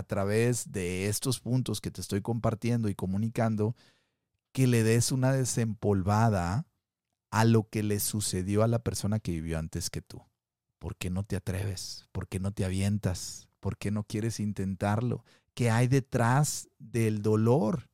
a 0.00 0.02
través 0.02 0.72
de 0.72 1.06
estos 1.06 1.40
puntos 1.40 1.80
que 1.80 1.90
te 1.90 2.00
estoy 2.00 2.22
compartiendo 2.22 2.88
y 2.88 2.94
comunicando, 2.94 3.76
que 4.52 4.66
le 4.66 4.82
des 4.82 5.12
una 5.12 5.32
desempolvada 5.32 6.66
a 7.30 7.44
lo 7.44 7.68
que 7.68 7.82
le 7.82 8.00
sucedió 8.00 8.62
a 8.62 8.68
la 8.68 8.80
persona 8.80 9.20
que 9.20 9.32
vivió 9.32 9.58
antes 9.58 9.90
que 9.90 10.02
tú. 10.02 10.22
¿Por 10.78 10.96
qué 10.96 11.10
no 11.10 11.22
te 11.22 11.36
atreves? 11.36 12.08
¿Por 12.10 12.26
qué 12.26 12.40
no 12.40 12.52
te 12.52 12.64
avientas? 12.64 13.48
¿Por 13.60 13.76
qué 13.76 13.90
no 13.90 14.04
quieres 14.04 14.40
intentarlo? 14.40 15.24
¿Qué 15.54 15.70
hay 15.70 15.86
detrás 15.86 16.68
del 16.78 17.22
dolor? 17.22 17.90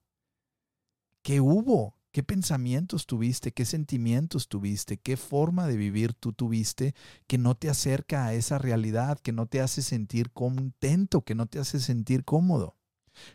¿Qué 1.22 1.40
hubo? 1.40 1.98
¿Qué 2.16 2.22
pensamientos 2.22 3.04
tuviste? 3.04 3.52
¿Qué 3.52 3.66
sentimientos 3.66 4.48
tuviste? 4.48 4.96
¿Qué 4.96 5.18
forma 5.18 5.66
de 5.66 5.76
vivir 5.76 6.14
tú 6.14 6.32
tuviste 6.32 6.94
que 7.26 7.36
no 7.36 7.56
te 7.56 7.68
acerca 7.68 8.24
a 8.24 8.32
esa 8.32 8.56
realidad, 8.56 9.18
que 9.18 9.32
no 9.32 9.44
te 9.44 9.60
hace 9.60 9.82
sentir 9.82 10.32
contento, 10.32 11.26
que 11.26 11.34
no 11.34 11.44
te 11.44 11.58
hace 11.58 11.78
sentir 11.78 12.24
cómodo? 12.24 12.78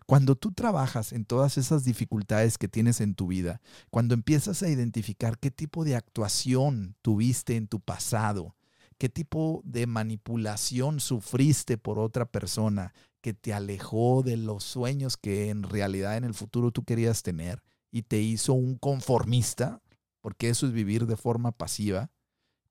Cuando 0.08 0.36
tú 0.36 0.52
trabajas 0.52 1.14
en 1.14 1.26
todas 1.26 1.60
esas 1.60 1.84
dificultades 1.84 2.58
que 2.58 2.68
tienes 2.68 3.02
en 3.02 3.14
tu 3.14 3.28
vida, 3.28 3.62
cuando 3.92 4.16
empiezas 4.16 4.64
a 4.64 4.70
identificar 4.70 5.38
qué 5.38 5.52
tipo 5.52 5.84
de 5.86 5.96
actuación 5.96 6.96
tuviste 7.04 7.58
en 7.58 7.68
tu 7.68 7.82
pasado, 7.82 8.56
qué 8.98 9.10
tipo 9.10 9.62
de 9.64 9.86
manipulación 9.86 11.00
sufriste 11.00 11.78
por 11.78 12.00
otra 12.00 12.26
persona 12.26 12.96
que 13.22 13.36
te 13.36 13.54
alejó 13.54 14.24
de 14.24 14.38
los 14.38 14.64
sueños 14.64 15.18
que 15.18 15.52
en 15.52 15.62
realidad 15.62 16.18
en 16.18 16.24
el 16.24 16.34
futuro 16.34 16.72
tú 16.72 16.84
querías 16.84 17.22
tener, 17.22 17.62
y 17.92 18.04
te 18.04 18.20
hizo 18.20 18.54
un 18.54 18.78
conformista, 18.78 19.82
porque 20.22 20.50
eso 20.50 20.66
es 20.66 20.72
vivir 20.72 21.06
de 21.06 21.18
forma 21.18 21.52
pasiva, 21.52 22.10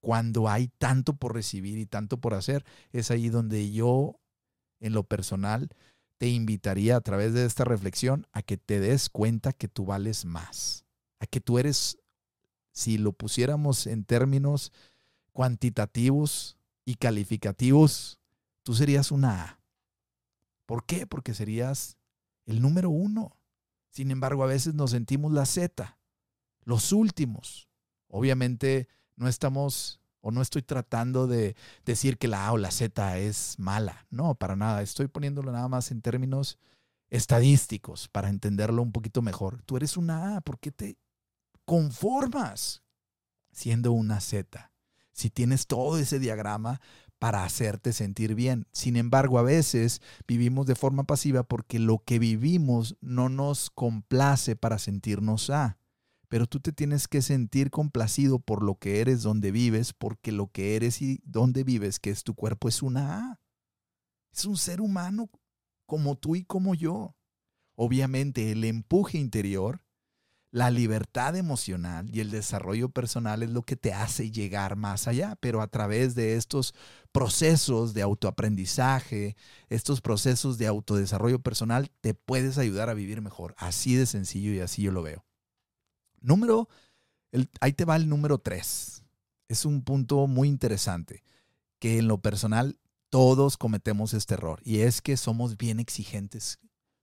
cuando 0.00 0.48
hay 0.48 0.68
tanto 0.78 1.14
por 1.14 1.34
recibir 1.34 1.78
y 1.78 1.86
tanto 1.86 2.18
por 2.18 2.34
hacer, 2.34 2.64
es 2.92 3.10
ahí 3.10 3.28
donde 3.28 3.70
yo, 3.70 4.18
en 4.80 4.94
lo 4.94 5.04
personal, 5.04 5.68
te 6.16 6.28
invitaría 6.28 6.96
a 6.96 7.00
través 7.00 7.34
de 7.34 7.44
esta 7.44 7.64
reflexión 7.64 8.26
a 8.32 8.42
que 8.42 8.56
te 8.56 8.80
des 8.80 9.08
cuenta 9.08 9.52
que 9.52 9.68
tú 9.68 9.84
vales 9.84 10.24
más, 10.24 10.84
a 11.18 11.26
que 11.26 11.40
tú 11.40 11.58
eres, 11.58 11.98
si 12.72 12.98
lo 12.98 13.12
pusiéramos 13.12 13.86
en 13.86 14.04
términos 14.04 14.72
cuantitativos 15.32 16.56
y 16.84 16.94
calificativos, 16.94 18.18
tú 18.62 18.74
serías 18.74 19.10
una 19.10 19.44
A. 19.44 19.60
¿Por 20.66 20.84
qué? 20.84 21.06
Porque 21.06 21.34
serías 21.34 21.96
el 22.46 22.62
número 22.62 22.90
uno. 22.90 23.36
Sin 23.90 24.10
embargo, 24.10 24.44
a 24.44 24.46
veces 24.46 24.74
nos 24.74 24.92
sentimos 24.92 25.32
la 25.32 25.46
Z, 25.46 25.98
los 26.64 26.92
últimos. 26.92 27.68
Obviamente 28.08 28.88
no 29.16 29.28
estamos 29.28 30.00
o 30.20 30.30
no 30.30 30.42
estoy 30.42 30.62
tratando 30.62 31.26
de 31.26 31.56
decir 31.84 32.18
que 32.18 32.28
la 32.28 32.46
A 32.46 32.52
o 32.52 32.58
la 32.58 32.70
Z 32.70 33.18
es 33.18 33.58
mala. 33.58 34.06
No, 34.10 34.34
para 34.34 34.56
nada. 34.56 34.82
Estoy 34.82 35.08
poniéndolo 35.08 35.52
nada 35.52 35.68
más 35.68 35.90
en 35.90 36.02
términos 36.02 36.58
estadísticos 37.08 38.08
para 38.08 38.28
entenderlo 38.28 38.82
un 38.82 38.92
poquito 38.92 39.22
mejor. 39.22 39.62
Tú 39.62 39.76
eres 39.76 39.96
una 39.96 40.36
A, 40.36 40.40
¿por 40.40 40.58
qué 40.58 40.70
te 40.70 40.96
conformas 41.64 42.82
siendo 43.50 43.92
una 43.92 44.20
Z? 44.20 44.72
Si 45.12 45.30
tienes 45.30 45.66
todo 45.66 45.98
ese 45.98 46.18
diagrama 46.18 46.80
para 47.20 47.44
hacerte 47.44 47.92
sentir 47.92 48.34
bien. 48.34 48.66
Sin 48.72 48.96
embargo, 48.96 49.38
a 49.38 49.42
veces 49.42 50.00
vivimos 50.26 50.66
de 50.66 50.74
forma 50.74 51.04
pasiva 51.04 51.42
porque 51.42 51.78
lo 51.78 51.98
que 51.98 52.18
vivimos 52.18 52.96
no 53.02 53.28
nos 53.28 53.68
complace 53.68 54.56
para 54.56 54.78
sentirnos 54.78 55.50
A. 55.50 55.78
Pero 56.28 56.46
tú 56.46 56.60
te 56.60 56.72
tienes 56.72 57.08
que 57.08 57.20
sentir 57.20 57.70
complacido 57.70 58.38
por 58.38 58.64
lo 58.64 58.76
que 58.76 59.00
eres 59.00 59.22
donde 59.22 59.50
vives, 59.50 59.92
porque 59.92 60.32
lo 60.32 60.50
que 60.50 60.76
eres 60.76 61.02
y 61.02 61.20
donde 61.24 61.62
vives, 61.62 62.00
que 62.00 62.08
es 62.08 62.24
tu 62.24 62.34
cuerpo, 62.34 62.68
es 62.68 62.82
una 62.82 63.32
A. 63.32 63.40
Es 64.32 64.46
un 64.46 64.56
ser 64.56 64.80
humano 64.80 65.28
como 65.84 66.16
tú 66.16 66.36
y 66.36 66.44
como 66.44 66.74
yo. 66.74 67.16
Obviamente 67.74 68.50
el 68.50 68.64
empuje 68.64 69.18
interior 69.18 69.82
la 70.52 70.70
libertad 70.70 71.36
emocional 71.36 72.10
y 72.12 72.20
el 72.20 72.30
desarrollo 72.30 72.88
personal 72.88 73.42
es 73.42 73.50
lo 73.50 73.62
que 73.62 73.76
te 73.76 73.92
hace 73.92 74.30
llegar 74.32 74.74
más 74.74 75.06
allá, 75.06 75.36
pero 75.40 75.62
a 75.62 75.68
través 75.68 76.14
de 76.14 76.36
estos 76.36 76.74
procesos 77.12 77.94
de 77.94 78.02
autoaprendizaje, 78.02 79.36
estos 79.68 80.00
procesos 80.00 80.58
de 80.58 80.66
autodesarrollo 80.66 81.40
personal, 81.40 81.90
te 82.00 82.14
puedes 82.14 82.58
ayudar 82.58 82.90
a 82.90 82.94
vivir 82.94 83.20
mejor. 83.22 83.54
Así 83.58 83.94
de 83.94 84.06
sencillo 84.06 84.52
y 84.52 84.60
así 84.60 84.82
yo 84.82 84.90
lo 84.90 85.02
veo. 85.02 85.24
Número, 86.20 86.68
ahí 87.60 87.72
te 87.72 87.84
va 87.84 87.96
el 87.96 88.08
número 88.08 88.38
tres. 88.38 89.04
Es 89.48 89.64
un 89.64 89.82
punto 89.82 90.26
muy 90.26 90.48
interesante, 90.48 91.22
que 91.78 91.98
en 91.98 92.08
lo 92.08 92.20
personal 92.20 92.78
todos 93.08 93.56
cometemos 93.56 94.14
este 94.14 94.34
error, 94.34 94.60
y 94.64 94.80
es 94.80 95.00
que 95.02 95.16
somos 95.16 95.56
bien 95.56 95.80
exigentes 95.80 96.58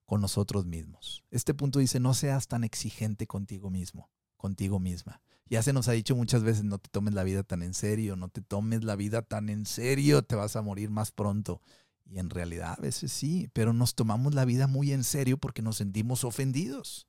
con 0.07 0.21
nosotros 0.21 0.65
mismos. 0.65 1.23
Este 1.29 1.53
punto 1.53 1.79
dice, 1.79 1.99
no 1.99 2.13
seas 2.13 2.47
tan 2.47 2.63
exigente 2.63 3.27
contigo 3.27 3.69
mismo, 3.69 4.09
contigo 4.37 4.79
misma. 4.79 5.21
Ya 5.49 5.61
se 5.61 5.73
nos 5.73 5.89
ha 5.89 5.91
dicho 5.91 6.15
muchas 6.15 6.43
veces, 6.43 6.63
no 6.63 6.79
te 6.79 6.89
tomes 6.89 7.13
la 7.13 7.23
vida 7.23 7.43
tan 7.43 7.61
en 7.61 7.73
serio, 7.73 8.15
no 8.15 8.29
te 8.29 8.41
tomes 8.41 8.85
la 8.85 8.95
vida 8.95 9.21
tan 9.21 9.49
en 9.49 9.65
serio, 9.65 10.23
te 10.23 10.35
vas 10.35 10.55
a 10.55 10.61
morir 10.61 10.89
más 10.89 11.11
pronto. 11.11 11.61
Y 12.05 12.19
en 12.19 12.29
realidad 12.29 12.75
a 12.77 12.81
veces 12.81 13.11
sí, 13.11 13.49
pero 13.51 13.73
nos 13.73 13.95
tomamos 13.95 14.33
la 14.33 14.45
vida 14.45 14.67
muy 14.67 14.93
en 14.93 15.03
serio 15.03 15.37
porque 15.37 15.61
nos 15.61 15.77
sentimos 15.77 16.23
ofendidos. 16.23 17.06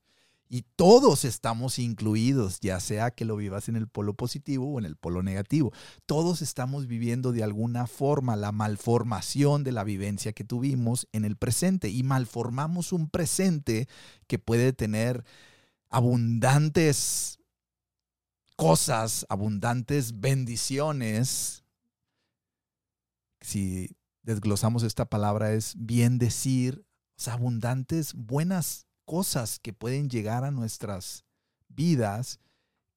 Y 0.51 0.63
todos 0.77 1.27
estamos 1.27 1.79
incluidos, 1.79 2.61
ya 2.61 2.81
sea 2.81 3.11
que 3.11 3.27
lo 3.27 3.37
vivas 3.37 3.69
en 3.69 3.77
el 3.77 3.87
polo 3.87 4.15
positivo 4.15 4.73
o 4.73 4.79
en 4.79 4.87
el 4.87 4.97
polo 4.97 5.23
negativo. 5.23 5.73
Todos 6.07 6.41
estamos 6.41 6.87
viviendo 6.87 7.33
de 7.33 7.43
alguna 7.43 7.87
forma 7.87 8.35
la 8.35 8.51
malformación 8.51 9.63
de 9.63 9.73
la 9.73 9.85
vivencia 9.85 10.33
que 10.33 10.45
tuvimos 10.45 11.07
en 11.13 11.27
el 11.27 11.37
presente 11.37 11.91
y 11.91 12.03
malformamos 12.03 12.93
un 12.93 13.11
presente 13.11 13.89
que 14.27 14.39
puede 14.39 14.73
tener 14.73 15.23
abundantes 15.91 17.39
cosas, 18.57 19.27
abundantes 19.29 20.19
bendiciones. 20.19 21.63
Si 23.43 23.95
desglosamos 24.23 24.83
esta 24.83 25.05
palabra 25.05 25.53
es 25.53 25.75
bien 25.77 26.19
decir, 26.19 26.85
abundantes 27.27 28.15
buenas 28.15 28.88
cosas 29.09 29.59
que 29.59 29.73
pueden 29.73 30.11
llegar 30.11 30.44
a 30.44 30.51
nuestras 30.51 31.25
vidas 31.66 32.40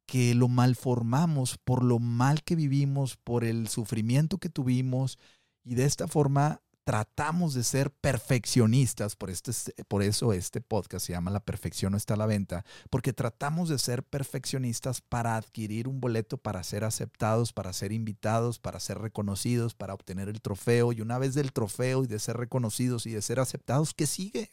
que 0.06 0.36
lo 0.36 0.50
malformamos 0.50 1.58
por 1.58 1.86
lo 1.86 2.00
mal 2.00 2.44
que 2.44 2.58
vivimos, 2.58 3.16
por 3.16 3.46
el 3.46 3.70
sufrimiento 3.70 4.38
que 4.38 4.50
tuvimos 4.50 5.18
y 5.64 5.76
de 5.76 5.86
esta 5.86 6.10
forma 6.10 6.62
tratamos 6.84 7.54
de 7.54 7.64
ser 7.64 7.92
perfeccionistas, 7.92 9.16
por, 9.16 9.30
este, 9.30 9.54
por 9.86 10.04
eso 10.04 10.34
este 10.34 10.60
podcast 10.60 11.06
se 11.06 11.14
llama 11.14 11.32
La 11.32 11.46
perfección 11.46 11.94
no 11.94 11.98
está 11.98 12.16
a 12.16 12.18
la 12.18 12.26
venta, 12.26 12.66
porque 12.90 13.14
tratamos 13.14 13.70
de 13.70 13.80
ser 13.80 14.04
perfeccionistas 14.04 15.00
para 15.00 15.38
adquirir 15.38 15.88
un 15.88 16.02
boleto, 16.02 16.38
para 16.38 16.62
ser 16.64 16.84
aceptados, 16.84 17.54
para 17.54 17.72
ser 17.72 17.94
invitados, 17.94 18.60
para 18.60 18.82
ser 18.82 18.98
reconocidos, 18.98 19.76
para 19.76 19.94
obtener 19.94 20.28
el 20.28 20.42
trofeo 20.42 20.92
y 20.92 21.00
una 21.00 21.20
vez 21.20 21.36
del 21.36 21.54
trofeo 21.54 22.04
y 22.04 22.08
de 22.08 22.20
ser 22.20 22.36
reconocidos 22.36 23.06
y 23.06 23.12
de 23.12 23.22
ser 23.22 23.40
aceptados, 23.40 23.94
¿qué 23.94 24.08
sigue? 24.08 24.50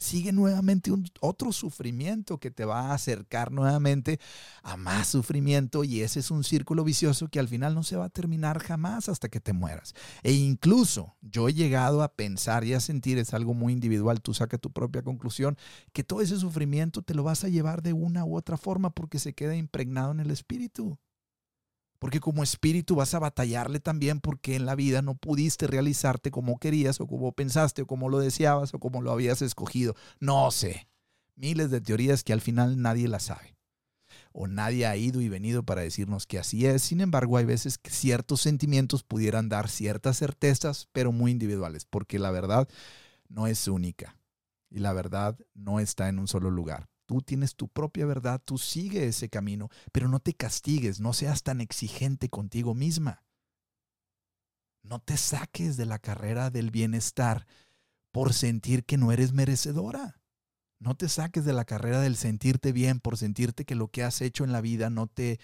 Sigue 0.00 0.32
nuevamente 0.32 0.90
otro 1.20 1.52
sufrimiento 1.52 2.38
que 2.38 2.50
te 2.50 2.64
va 2.64 2.88
a 2.88 2.94
acercar 2.94 3.52
nuevamente 3.52 4.18
a 4.62 4.76
más 4.76 5.08
sufrimiento 5.08 5.84
y 5.84 6.00
ese 6.00 6.20
es 6.20 6.30
un 6.30 6.42
círculo 6.42 6.84
vicioso 6.84 7.28
que 7.28 7.38
al 7.38 7.48
final 7.48 7.74
no 7.74 7.82
se 7.82 7.96
va 7.96 8.06
a 8.06 8.10
terminar 8.10 8.60
jamás 8.60 9.08
hasta 9.10 9.28
que 9.28 9.40
te 9.40 9.52
mueras. 9.52 9.94
E 10.22 10.32
incluso 10.32 11.14
yo 11.20 11.48
he 11.48 11.54
llegado 11.54 12.02
a 12.02 12.14
pensar 12.14 12.64
y 12.64 12.72
a 12.72 12.80
sentir, 12.80 13.18
es 13.18 13.34
algo 13.34 13.52
muy 13.52 13.74
individual, 13.74 14.22
tú 14.22 14.32
saca 14.32 14.56
tu 14.56 14.72
propia 14.72 15.02
conclusión, 15.02 15.58
que 15.92 16.02
todo 16.02 16.22
ese 16.22 16.38
sufrimiento 16.38 17.02
te 17.02 17.14
lo 17.14 17.22
vas 17.22 17.44
a 17.44 17.48
llevar 17.48 17.82
de 17.82 17.92
una 17.92 18.24
u 18.24 18.36
otra 18.36 18.56
forma 18.56 18.90
porque 18.90 19.18
se 19.18 19.34
queda 19.34 19.54
impregnado 19.54 20.12
en 20.12 20.20
el 20.20 20.30
espíritu. 20.30 20.98
Porque 22.00 22.18
como 22.18 22.42
espíritu 22.42 22.96
vas 22.96 23.14
a 23.14 23.18
batallarle 23.18 23.78
también 23.78 24.20
porque 24.20 24.56
en 24.56 24.64
la 24.64 24.74
vida 24.74 25.02
no 25.02 25.14
pudiste 25.14 25.66
realizarte 25.66 26.30
como 26.30 26.58
querías 26.58 26.98
o 26.98 27.06
como 27.06 27.30
pensaste 27.32 27.82
o 27.82 27.86
como 27.86 28.08
lo 28.08 28.18
deseabas 28.18 28.72
o 28.72 28.80
como 28.80 29.02
lo 29.02 29.12
habías 29.12 29.42
escogido. 29.42 29.94
No 30.18 30.50
sé. 30.50 30.88
Miles 31.36 31.70
de 31.70 31.82
teorías 31.82 32.24
que 32.24 32.32
al 32.32 32.40
final 32.40 32.80
nadie 32.80 33.06
las 33.06 33.24
sabe. 33.24 33.54
O 34.32 34.46
nadie 34.46 34.86
ha 34.86 34.96
ido 34.96 35.20
y 35.20 35.28
venido 35.28 35.62
para 35.62 35.82
decirnos 35.82 36.26
que 36.26 36.38
así 36.38 36.64
es. 36.64 36.80
Sin 36.80 37.02
embargo, 37.02 37.36
hay 37.36 37.44
veces 37.44 37.76
que 37.76 37.90
ciertos 37.90 38.40
sentimientos 38.40 39.02
pudieran 39.02 39.50
dar 39.50 39.68
ciertas 39.68 40.16
certezas, 40.16 40.88
pero 40.92 41.12
muy 41.12 41.30
individuales, 41.30 41.84
porque 41.84 42.18
la 42.18 42.30
verdad 42.30 42.66
no 43.28 43.46
es 43.46 43.68
única. 43.68 44.16
Y 44.70 44.78
la 44.78 44.94
verdad 44.94 45.38
no 45.52 45.80
está 45.80 46.08
en 46.08 46.18
un 46.18 46.28
solo 46.28 46.50
lugar. 46.50 46.88
Tú 47.10 47.22
tienes 47.22 47.56
tu 47.56 47.66
propia 47.66 48.06
verdad, 48.06 48.40
tú 48.44 48.56
sigue 48.56 49.08
ese 49.08 49.28
camino, 49.28 49.68
pero 49.90 50.06
no 50.06 50.20
te 50.20 50.32
castigues, 50.32 51.00
no 51.00 51.12
seas 51.12 51.42
tan 51.42 51.60
exigente 51.60 52.28
contigo 52.28 52.72
misma. 52.72 53.24
No 54.84 55.00
te 55.00 55.16
saques 55.16 55.76
de 55.76 55.86
la 55.86 55.98
carrera 55.98 56.50
del 56.50 56.70
bienestar 56.70 57.48
por 58.12 58.32
sentir 58.32 58.84
que 58.84 58.96
no 58.96 59.10
eres 59.10 59.32
merecedora. 59.32 60.20
No 60.78 60.94
te 60.94 61.08
saques 61.08 61.44
de 61.44 61.52
la 61.52 61.64
carrera 61.64 62.00
del 62.00 62.14
sentirte 62.14 62.70
bien 62.70 63.00
por 63.00 63.16
sentirte 63.16 63.64
que 63.64 63.74
lo 63.74 63.88
que 63.88 64.04
has 64.04 64.20
hecho 64.20 64.44
en 64.44 64.52
la 64.52 64.60
vida 64.60 64.88
no 64.88 65.08
te 65.08 65.40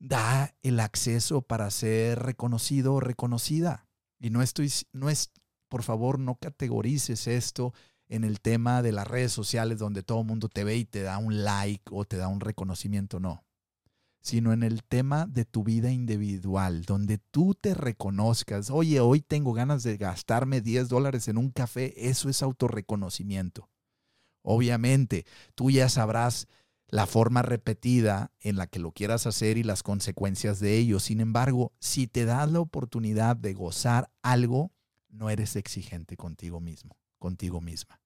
da 0.00 0.52
el 0.64 0.80
acceso 0.80 1.42
para 1.42 1.70
ser 1.70 2.18
reconocido 2.18 2.94
o 2.94 2.98
reconocida. 2.98 3.86
Y 4.18 4.30
no 4.30 4.42
estoy, 4.42 4.72
no 4.92 5.10
es, 5.10 5.30
por 5.68 5.84
favor, 5.84 6.18
no 6.18 6.34
categorices 6.34 7.28
esto 7.28 7.72
en 8.08 8.24
el 8.24 8.40
tema 8.40 8.82
de 8.82 8.92
las 8.92 9.06
redes 9.06 9.32
sociales 9.32 9.78
donde 9.78 10.02
todo 10.02 10.20
el 10.20 10.26
mundo 10.26 10.48
te 10.48 10.64
ve 10.64 10.76
y 10.76 10.84
te 10.84 11.02
da 11.02 11.18
un 11.18 11.44
like 11.44 11.84
o 11.90 12.04
te 12.04 12.16
da 12.16 12.28
un 12.28 12.40
reconocimiento, 12.40 13.20
no. 13.20 13.44
Sino 14.20 14.52
en 14.52 14.62
el 14.62 14.82
tema 14.82 15.26
de 15.26 15.44
tu 15.44 15.62
vida 15.62 15.92
individual, 15.92 16.84
donde 16.84 17.18
tú 17.18 17.54
te 17.54 17.74
reconozcas, 17.74 18.70
oye, 18.70 19.00
hoy 19.00 19.20
tengo 19.20 19.52
ganas 19.52 19.82
de 19.82 19.96
gastarme 19.96 20.60
10 20.60 20.88
dólares 20.88 21.28
en 21.28 21.38
un 21.38 21.50
café, 21.50 22.08
eso 22.08 22.28
es 22.28 22.42
autorreconocimiento. 22.42 23.68
Obviamente, 24.42 25.24
tú 25.54 25.70
ya 25.70 25.88
sabrás 25.88 26.48
la 26.88 27.06
forma 27.06 27.42
repetida 27.42 28.32
en 28.40 28.56
la 28.56 28.66
que 28.66 28.78
lo 28.78 28.92
quieras 28.92 29.26
hacer 29.26 29.58
y 29.58 29.62
las 29.62 29.82
consecuencias 29.82 30.58
de 30.58 30.78
ello. 30.78 31.00
Sin 31.00 31.20
embargo, 31.20 31.72
si 31.78 32.06
te 32.06 32.24
das 32.24 32.50
la 32.50 32.60
oportunidad 32.60 33.36
de 33.36 33.52
gozar 33.52 34.10
algo, 34.22 34.72
no 35.10 35.28
eres 35.28 35.54
exigente 35.54 36.16
contigo 36.16 36.60
mismo 36.60 36.96
contigo 37.18 37.60
misma. 37.60 37.97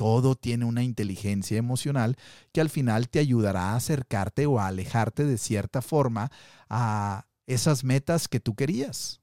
Todo 0.00 0.34
tiene 0.34 0.64
una 0.64 0.82
inteligencia 0.82 1.58
emocional 1.58 2.16
que 2.52 2.62
al 2.62 2.70
final 2.70 3.10
te 3.10 3.18
ayudará 3.18 3.72
a 3.72 3.76
acercarte 3.76 4.46
o 4.46 4.58
a 4.58 4.68
alejarte 4.68 5.26
de 5.26 5.36
cierta 5.36 5.82
forma 5.82 6.32
a 6.70 7.26
esas 7.46 7.84
metas 7.84 8.26
que 8.26 8.40
tú 8.40 8.54
querías. 8.54 9.20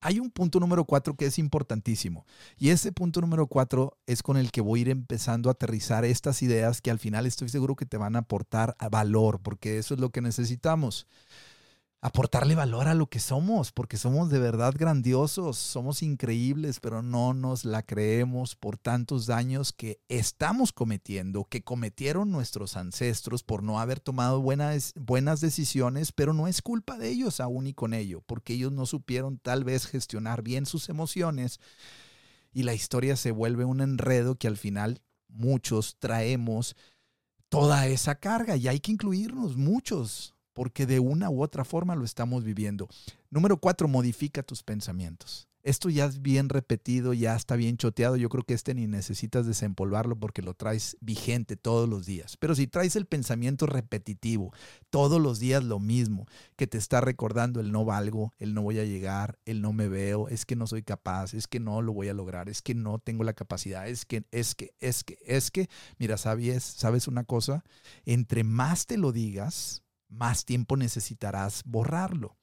Hay 0.00 0.18
un 0.18 0.30
punto 0.30 0.60
número 0.60 0.86
cuatro 0.86 1.14
que 1.14 1.26
es 1.26 1.38
importantísimo 1.38 2.24
y 2.56 2.70
ese 2.70 2.90
punto 2.90 3.20
número 3.20 3.48
cuatro 3.48 3.98
es 4.06 4.22
con 4.22 4.38
el 4.38 4.50
que 4.50 4.62
voy 4.62 4.78
a 4.78 4.82
ir 4.84 4.88
empezando 4.88 5.50
a 5.50 5.52
aterrizar 5.52 6.06
estas 6.06 6.40
ideas 6.40 6.80
que 6.80 6.90
al 6.90 6.98
final 6.98 7.26
estoy 7.26 7.50
seguro 7.50 7.76
que 7.76 7.84
te 7.84 7.98
van 7.98 8.16
a 8.16 8.20
aportar 8.20 8.74
valor 8.90 9.42
porque 9.42 9.76
eso 9.76 9.92
es 9.92 10.00
lo 10.00 10.08
que 10.08 10.22
necesitamos 10.22 11.06
aportarle 12.02 12.54
valor 12.54 12.88
a 12.88 12.94
lo 12.94 13.08
que 13.08 13.20
somos, 13.20 13.72
porque 13.72 13.98
somos 13.98 14.30
de 14.30 14.38
verdad 14.38 14.74
grandiosos, 14.76 15.58
somos 15.58 16.02
increíbles, 16.02 16.80
pero 16.80 17.02
no 17.02 17.34
nos 17.34 17.66
la 17.66 17.82
creemos 17.82 18.56
por 18.56 18.78
tantos 18.78 19.26
daños 19.26 19.72
que 19.74 20.00
estamos 20.08 20.72
cometiendo, 20.72 21.44
que 21.44 21.62
cometieron 21.62 22.30
nuestros 22.30 22.78
ancestros 22.78 23.42
por 23.42 23.62
no 23.62 23.80
haber 23.80 24.00
tomado 24.00 24.40
buenas, 24.40 24.94
buenas 24.96 25.42
decisiones, 25.42 26.12
pero 26.12 26.32
no 26.32 26.46
es 26.46 26.62
culpa 26.62 26.96
de 26.96 27.10
ellos 27.10 27.38
aún 27.38 27.66
y 27.66 27.74
con 27.74 27.92
ello, 27.92 28.22
porque 28.22 28.54
ellos 28.54 28.72
no 28.72 28.86
supieron 28.86 29.38
tal 29.38 29.64
vez 29.64 29.86
gestionar 29.86 30.42
bien 30.42 30.64
sus 30.64 30.88
emociones 30.88 31.60
y 32.52 32.62
la 32.62 32.72
historia 32.72 33.16
se 33.16 33.30
vuelve 33.30 33.66
un 33.66 33.82
enredo 33.82 34.36
que 34.36 34.48
al 34.48 34.56
final 34.56 35.02
muchos 35.28 35.96
traemos 35.98 36.76
toda 37.50 37.86
esa 37.88 38.14
carga 38.14 38.56
y 38.56 38.68
hay 38.68 38.80
que 38.80 38.92
incluirnos 38.92 39.56
muchos 39.56 40.34
porque 40.60 40.84
de 40.84 41.00
una 41.00 41.30
u 41.30 41.42
otra 41.42 41.64
forma 41.64 41.94
lo 41.94 42.04
estamos 42.04 42.44
viviendo. 42.44 42.86
Número 43.30 43.56
cuatro, 43.56 43.88
modifica 43.88 44.42
tus 44.42 44.62
pensamientos. 44.62 45.48
Esto 45.62 45.88
ya 45.88 46.04
es 46.04 46.20
bien 46.20 46.50
repetido, 46.50 47.14
ya 47.14 47.34
está 47.34 47.56
bien 47.56 47.78
choteado. 47.78 48.16
Yo 48.16 48.28
creo 48.28 48.44
que 48.44 48.52
este 48.52 48.74
ni 48.74 48.86
necesitas 48.86 49.46
desempolvarlo 49.46 50.16
porque 50.16 50.42
lo 50.42 50.52
traes 50.52 50.98
vigente 51.00 51.56
todos 51.56 51.88
los 51.88 52.04
días. 52.04 52.36
Pero 52.36 52.54
si 52.54 52.66
traes 52.66 52.94
el 52.94 53.06
pensamiento 53.06 53.64
repetitivo, 53.64 54.52
todos 54.90 55.18
los 55.18 55.38
días 55.38 55.64
lo 55.64 55.78
mismo, 55.78 56.26
que 56.56 56.66
te 56.66 56.76
está 56.76 57.00
recordando 57.00 57.60
el 57.60 57.72
no 57.72 57.86
valgo, 57.86 58.34
el 58.38 58.52
no 58.52 58.60
voy 58.60 58.80
a 58.80 58.84
llegar, 58.84 59.38
el 59.46 59.62
no 59.62 59.72
me 59.72 59.88
veo, 59.88 60.28
es 60.28 60.44
que 60.44 60.56
no 60.56 60.66
soy 60.66 60.82
capaz, 60.82 61.32
es 61.32 61.48
que 61.48 61.58
no 61.58 61.80
lo 61.80 61.94
voy 61.94 62.10
a 62.10 62.14
lograr, 62.14 62.50
es 62.50 62.60
que 62.60 62.74
no 62.74 62.98
tengo 62.98 63.24
la 63.24 63.32
capacidad, 63.32 63.88
es 63.88 64.04
que, 64.04 64.24
es 64.30 64.54
que, 64.54 64.74
es 64.78 65.04
que, 65.04 65.16
es 65.24 65.50
que, 65.50 65.70
mira, 65.98 66.18
sabes, 66.18 66.64
sabes 66.64 67.08
una 67.08 67.24
cosa, 67.24 67.64
entre 68.04 68.44
más 68.44 68.84
te 68.84 68.98
lo 68.98 69.10
digas, 69.10 69.84
más 70.10 70.44
tiempo 70.44 70.76
necesitarás 70.76 71.62
borrarlo. 71.64 72.36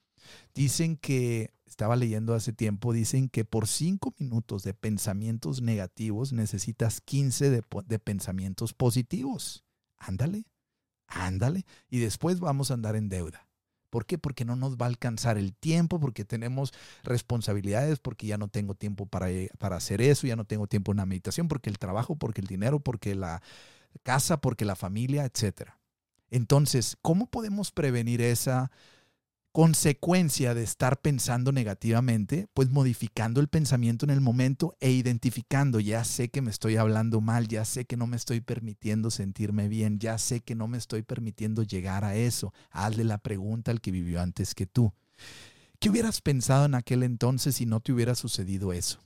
Dicen 0.53 0.97
que, 0.97 1.51
estaba 1.67 1.95
leyendo 1.95 2.33
hace 2.33 2.53
tiempo, 2.53 2.93
dicen 2.93 3.29
que 3.29 3.45
por 3.45 3.67
cinco 3.67 4.13
minutos 4.17 4.63
de 4.63 4.73
pensamientos 4.73 5.61
negativos 5.61 6.33
necesitas 6.33 7.01
15 7.01 7.51
de, 7.51 7.99
pensamientos 7.99 8.73
positivos. 8.73 9.63
Ándale, 9.97 10.45
ándale. 11.07 11.65
Y 11.89 11.99
después 11.99 12.39
vamos 12.39 12.71
a 12.71 12.75
andar 12.75 12.95
en 12.95 13.09
deuda. 13.09 13.47
¿Por 13.89 14.05
qué? 14.05 14.17
Porque 14.17 14.43
no 14.43 14.55
nos 14.55 14.75
va 14.75 14.85
a 14.85 14.89
alcanzar 14.89 15.37
el 15.37 15.53
tiempo, 15.53 15.99
porque 15.99 16.25
tenemos 16.25 16.73
responsabilidades, 17.03 17.99
porque 17.99 18.27
ya 18.27 18.37
no 18.37 18.47
tengo 18.47 18.75
tiempo 18.75 19.05
para, 19.05 19.27
para 19.59 19.77
hacer 19.77 20.01
eso, 20.01 20.27
ya 20.27 20.35
no 20.35 20.45
tengo 20.45 20.67
tiempo 20.67 20.91
en 20.91 20.97
la 20.97 21.05
meditación, 21.05 21.47
porque 21.47 21.69
el 21.69 21.79
trabajo, 21.79 22.15
porque 22.15 22.41
el 22.41 22.47
dinero, 22.47 22.79
porque 22.79 23.15
la 23.15 23.41
casa, 24.03 24.41
porque 24.41 24.65
la 24.65 24.75
familia, 24.75 25.25
etcétera. 25.25 25.76
Entonces, 26.29 26.97
¿cómo 27.01 27.27
podemos 27.27 27.71
prevenir 27.71 28.21
esa 28.21 28.71
consecuencia 29.51 30.53
de 30.53 30.63
estar 30.63 31.01
pensando 31.01 31.51
negativamente? 31.51 32.47
Pues 32.53 32.69
modificando 32.69 33.41
el 33.41 33.47
pensamiento 33.47 34.05
en 34.05 34.11
el 34.11 34.21
momento 34.21 34.75
e 34.79 34.91
identificando, 34.91 35.79
ya 35.79 36.03
sé 36.03 36.29
que 36.29 36.41
me 36.41 36.51
estoy 36.51 36.75
hablando 36.75 37.21
mal, 37.21 37.47
ya 37.47 37.65
sé 37.65 37.85
que 37.85 37.97
no 37.97 38.07
me 38.07 38.17
estoy 38.17 38.41
permitiendo 38.41 39.09
sentirme 39.09 39.67
bien, 39.67 39.99
ya 39.99 40.17
sé 40.17 40.41
que 40.41 40.55
no 40.55 40.67
me 40.67 40.77
estoy 40.77 41.01
permitiendo 41.01 41.63
llegar 41.63 42.03
a 42.03 42.15
eso. 42.15 42.53
Hazle 42.71 43.03
la 43.03 43.17
pregunta 43.17 43.71
al 43.71 43.81
que 43.81 43.91
vivió 43.91 44.21
antes 44.21 44.53
que 44.53 44.67
tú. 44.67 44.93
¿Qué 45.79 45.89
hubieras 45.89 46.21
pensado 46.21 46.65
en 46.65 46.75
aquel 46.75 47.03
entonces 47.03 47.55
si 47.55 47.65
no 47.65 47.79
te 47.79 47.93
hubiera 47.93 48.15
sucedido 48.15 48.73
eso? 48.73 48.99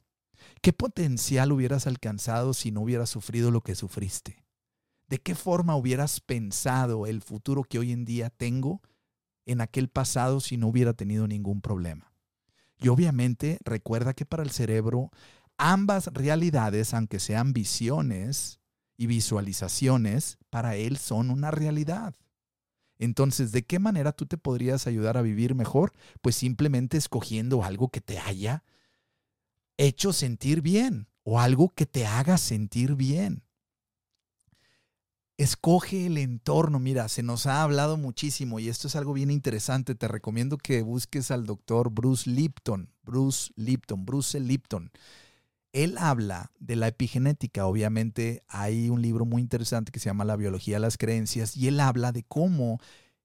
¿Qué 0.62 0.73
potencial 0.73 1.51
hubieras 1.51 1.88
alcanzado 1.88 2.53
si 2.53 2.71
no 2.71 2.81
hubieras 2.81 3.10
sufrido 3.10 3.51
lo 3.51 3.62
que 3.62 3.75
sufriste? 3.75 4.43
¿De 5.12 5.19
qué 5.19 5.36
forma 5.36 5.76
hubieras 5.76 6.21
pensado 6.21 7.06
el 7.06 7.21
futuro 7.21 7.65
que 7.65 7.78
hoy 7.78 7.91
en 7.91 8.06
día 8.06 8.30
tengo 8.30 8.82
en 9.45 9.60
aquel 9.60 9.89
pasado 9.89 10.39
si 10.39 10.56
no 10.56 10.69
hubiera 10.69 10.93
tenido 10.93 11.28
ningún 11.28 11.60
problema? 11.60 12.13
Y 12.78 12.88
obviamente 12.88 13.60
recuerda 13.65 14.13
que 14.13 14.26
para 14.26 14.41
el 14.41 14.52
cerebro 14.52 15.12
ambas 15.58 16.08
realidades, 16.13 16.93
aunque 16.93 17.19
sean 17.19 17.52
visiones 17.52 18.62
y 18.95 19.08
visualizaciones, 19.08 20.38
para 20.50 20.78
él 20.78 20.95
son 20.95 21.30
una 21.30 21.52
realidad. 21.52 22.15
Entonces, 22.97 23.52
¿de 23.52 23.65
qué 23.65 23.80
manera 23.80 24.13
tú 24.13 24.28
te 24.28 24.38
podrías 24.38 24.88
ayudar 24.88 25.17
a 25.17 25.21
vivir 25.21 25.56
mejor? 25.56 25.91
Pues 26.21 26.38
simplemente 26.38 26.95
escogiendo 26.95 27.65
algo 27.65 27.89
que 27.89 28.00
te 28.00 28.17
haya 28.17 28.63
hecho 29.76 30.13
sentir 30.13 30.62
bien 30.62 31.10
o 31.24 31.41
algo 31.41 31.67
que 31.67 31.86
te 31.86 32.06
haga 32.06 32.38
sentir 32.38 32.95
bien. 32.95 33.43
Escoge 35.41 36.06
el 36.06 36.19
entorno. 36.19 36.77
Mira, 36.77 37.10
se 37.10 37.23
nos 37.23 37.47
ha 37.47 37.63
hablado 37.63 37.97
muchísimo 37.97 38.60
y 38.60 38.69
esto 38.69 38.88
es 38.88 38.95
algo 38.95 39.12
bien 39.12 39.32
interesante. 39.32 39.95
Te 39.95 40.08
recomiendo 40.08 40.60
que 40.60 40.84
busques 40.84 41.32
al 41.32 41.47
doctor 41.47 41.89
Bruce 41.89 42.30
Lipton. 42.30 42.89
Bruce 43.01 43.51
Lipton, 43.56 44.06
Bruce 44.06 44.39
Lipton. 44.39 44.91
Él 45.73 45.97
habla 45.97 46.51
de 46.60 46.75
la 46.75 46.89
epigenética. 46.89 47.65
Obviamente 47.65 48.43
hay 48.49 48.91
un 48.91 49.01
libro 49.01 49.25
muy 49.25 49.41
interesante 49.41 49.91
que 49.91 49.97
se 49.97 50.12
llama 50.12 50.25
La 50.25 50.36
biología 50.36 50.75
de 50.75 50.82
las 50.82 50.99
creencias 50.99 51.58
y 51.58 51.67
él 51.67 51.80
habla 51.80 52.12
de 52.12 52.21
cómo 52.21 52.80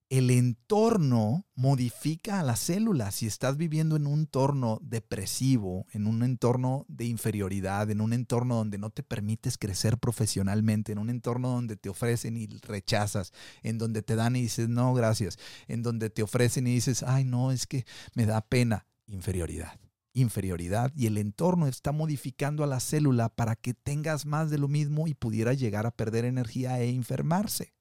el 0.09 0.31
entorno 0.31 1.47
modifica 1.55 2.39
a 2.39 2.43
las 2.45 2.61
células. 2.61 3.17
Si 3.17 3.27
estás 3.27 3.57
viviendo 3.57 3.97
en 3.97 4.07
un 4.07 4.21
entorno 4.21 4.79
depresivo, 4.83 5.87
en 5.93 6.07
un 6.07 6.23
entorno 6.23 6.87
de 6.89 7.07
inferioridad, 7.07 7.91
en 7.91 8.01
un 8.01 8.13
entorno 8.13 8.57
donde 8.57 8.79
no 8.79 8.91
te 8.91 9.03
permites 9.03 9.59
crecer 9.59 9.99
profesionalmente, 9.99 10.93
en 10.93 10.99
un 10.99 11.11
entorno 11.11 11.49
donde 11.49 11.77
te 11.77 11.89
ofrecen 11.89 12.37
y 12.37 12.47
rechazas, 12.47 13.33
en 13.63 13.79
donde 13.79 14.03
te 14.03 14.15
dan 14.15 14.37
y 14.37 14.43
dices, 14.43 14.69
no, 14.69 14.95
gracias, 14.95 15.39
en 15.67 15.83
donde 15.83 16.09
te 16.11 16.23
ofrecen 16.23 16.67
y 16.67 16.75
dices, 16.75 17.03
ay, 17.03 17.25
no, 17.25 17.51
es 17.51 17.67
que 17.67 17.85
me 18.15 18.27
da 18.27 18.41
pena, 18.43 18.87
inferioridad 19.07 19.79
inferioridad 20.13 20.93
y 20.97 21.07
el 21.09 21.19
entorno 21.19 21.67
está 21.67 21.93
modificando 21.93 22.65
a 22.65 22.67
la 22.67 22.81
célula 22.81 23.29
para 23.29 23.55
que 23.55 23.75
tengas 23.75 24.25
más 24.25 24.49
de 24.49 24.57
lo 24.57 24.67
mismo 24.67 25.07
y 25.09 25.13
pudiera 25.15 25.53
llegar 25.53 25.85
a 25.85 25.91
perder 25.91 26.25
energía 26.25 26.81
e 26.81 26.89
enfermarse. 26.89 27.76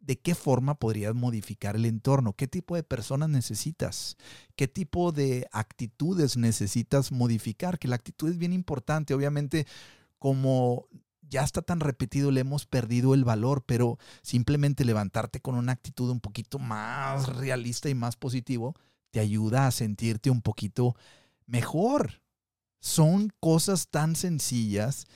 ¿De 0.00 0.18
qué 0.18 0.34
forma 0.34 0.74
podrías 0.74 1.14
modificar 1.14 1.76
el 1.76 1.84
entorno? 1.84 2.32
¿Qué 2.32 2.48
tipo 2.48 2.76
de 2.76 2.82
personas 2.82 3.28
necesitas? 3.28 4.16
¿Qué 4.56 4.68
tipo 4.68 5.12
de 5.12 5.46
actitudes 5.52 6.36
necesitas 6.36 7.12
modificar? 7.12 7.78
Que 7.78 7.88
la 7.88 7.96
actitud 7.96 8.30
es 8.30 8.38
bien 8.38 8.52
importante. 8.52 9.12
Obviamente, 9.12 9.66
como 10.18 10.88
ya 11.28 11.42
está 11.42 11.62
tan 11.62 11.80
repetido, 11.80 12.30
le 12.30 12.40
hemos 12.40 12.66
perdido 12.66 13.14
el 13.14 13.24
valor, 13.24 13.64
pero 13.66 13.98
simplemente 14.22 14.84
levantarte 14.84 15.40
con 15.40 15.54
una 15.56 15.72
actitud 15.72 16.10
un 16.10 16.20
poquito 16.20 16.58
más 16.58 17.28
realista 17.36 17.88
y 17.88 17.94
más 17.94 18.16
positivo 18.16 18.74
te 19.10 19.20
ayuda 19.20 19.66
a 19.66 19.70
sentirte 19.70 20.30
un 20.30 20.42
poquito 20.42 20.96
mejor. 21.46 22.22
Son 22.80 23.32
cosas 23.40 23.88
tan 23.88 24.16
sencillas 24.16 25.06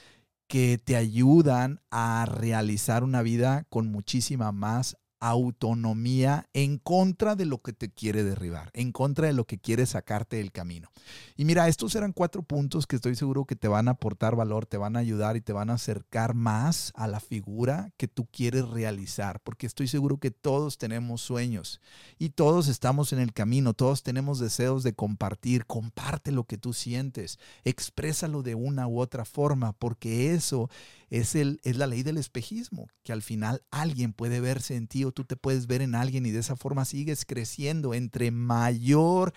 que 0.52 0.76
te 0.76 0.96
ayudan 0.96 1.80
a 1.90 2.26
realizar 2.26 3.04
una 3.04 3.22
vida 3.22 3.64
con 3.70 3.86
muchísima 3.86 4.52
más 4.52 4.98
autonomía 5.22 6.48
en 6.52 6.78
contra 6.78 7.36
de 7.36 7.46
lo 7.46 7.62
que 7.62 7.72
te 7.72 7.88
quiere 7.88 8.24
derribar, 8.24 8.70
en 8.74 8.90
contra 8.90 9.28
de 9.28 9.32
lo 9.32 9.46
que 9.46 9.56
quiere 9.56 9.86
sacarte 9.86 10.38
del 10.38 10.50
camino. 10.50 10.90
Y 11.36 11.44
mira, 11.44 11.68
estos 11.68 11.94
eran 11.94 12.12
cuatro 12.12 12.42
puntos 12.42 12.88
que 12.88 12.96
estoy 12.96 13.14
seguro 13.14 13.44
que 13.44 13.54
te 13.54 13.68
van 13.68 13.86
a 13.86 13.92
aportar 13.92 14.34
valor, 14.34 14.66
te 14.66 14.78
van 14.78 14.96
a 14.96 14.98
ayudar 14.98 15.36
y 15.36 15.40
te 15.40 15.52
van 15.52 15.70
a 15.70 15.74
acercar 15.74 16.34
más 16.34 16.92
a 16.96 17.06
la 17.06 17.20
figura 17.20 17.92
que 17.96 18.08
tú 18.08 18.26
quieres 18.26 18.68
realizar, 18.68 19.38
porque 19.40 19.68
estoy 19.68 19.86
seguro 19.86 20.18
que 20.18 20.32
todos 20.32 20.76
tenemos 20.76 21.20
sueños 21.20 21.80
y 22.18 22.30
todos 22.30 22.66
estamos 22.66 23.12
en 23.12 23.20
el 23.20 23.32
camino, 23.32 23.74
todos 23.74 24.02
tenemos 24.02 24.40
deseos 24.40 24.82
de 24.82 24.94
compartir, 24.94 25.66
comparte 25.66 26.32
lo 26.32 26.44
que 26.44 26.58
tú 26.58 26.72
sientes, 26.72 27.38
exprésalo 27.62 28.42
de 28.42 28.56
una 28.56 28.88
u 28.88 28.98
otra 28.98 29.24
forma, 29.24 29.72
porque 29.72 30.34
eso 30.34 30.68
es, 31.12 31.34
el, 31.34 31.60
es 31.62 31.76
la 31.76 31.86
ley 31.86 32.02
del 32.02 32.16
espejismo, 32.16 32.88
que 33.02 33.12
al 33.12 33.20
final 33.20 33.62
alguien 33.70 34.14
puede 34.14 34.40
verse 34.40 34.76
en 34.76 34.88
ti 34.88 35.04
o 35.04 35.12
tú 35.12 35.24
te 35.24 35.36
puedes 35.36 35.66
ver 35.66 35.82
en 35.82 35.94
alguien 35.94 36.24
y 36.24 36.30
de 36.30 36.40
esa 36.40 36.56
forma 36.56 36.86
sigues 36.86 37.26
creciendo. 37.26 37.92
Entre 37.92 38.30
mayor 38.30 39.34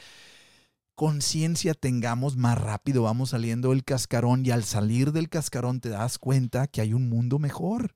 conciencia 0.95 1.73
tengamos, 1.73 2.37
más 2.37 2.57
rápido 2.57 3.03
vamos 3.03 3.31
saliendo 3.31 3.71
del 3.71 3.83
cascarón 3.83 4.45
y 4.45 4.51
al 4.51 4.63
salir 4.63 5.11
del 5.11 5.27
cascarón 5.27 5.81
te 5.81 5.89
das 5.89 6.17
cuenta 6.17 6.67
que 6.67 6.79
hay 6.79 6.93
un 6.93 7.09
mundo 7.09 7.39
mejor 7.39 7.93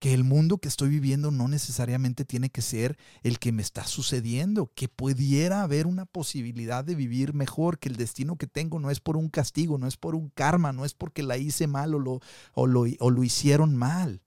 que 0.00 0.14
el 0.14 0.24
mundo 0.24 0.58
que 0.58 0.68
estoy 0.68 0.88
viviendo 0.88 1.30
no 1.30 1.46
necesariamente 1.46 2.24
tiene 2.24 2.48
que 2.48 2.62
ser 2.62 2.98
el 3.22 3.38
que 3.38 3.52
me 3.52 3.60
está 3.60 3.86
sucediendo, 3.86 4.72
que 4.74 4.88
pudiera 4.88 5.62
haber 5.62 5.86
una 5.86 6.06
posibilidad 6.06 6.82
de 6.82 6.94
vivir 6.94 7.34
mejor, 7.34 7.78
que 7.78 7.90
el 7.90 7.96
destino 7.96 8.36
que 8.36 8.46
tengo 8.46 8.80
no 8.80 8.90
es 8.90 8.98
por 8.98 9.18
un 9.18 9.28
castigo, 9.28 9.76
no 9.76 9.86
es 9.86 9.98
por 9.98 10.14
un 10.14 10.30
karma, 10.30 10.72
no 10.72 10.86
es 10.86 10.94
porque 10.94 11.22
la 11.22 11.36
hice 11.36 11.66
mal 11.66 11.94
o 11.94 11.98
lo, 11.98 12.20
o 12.54 12.66
lo, 12.66 12.86
o 12.98 13.10
lo 13.10 13.22
hicieron 13.22 13.76
mal. 13.76 14.22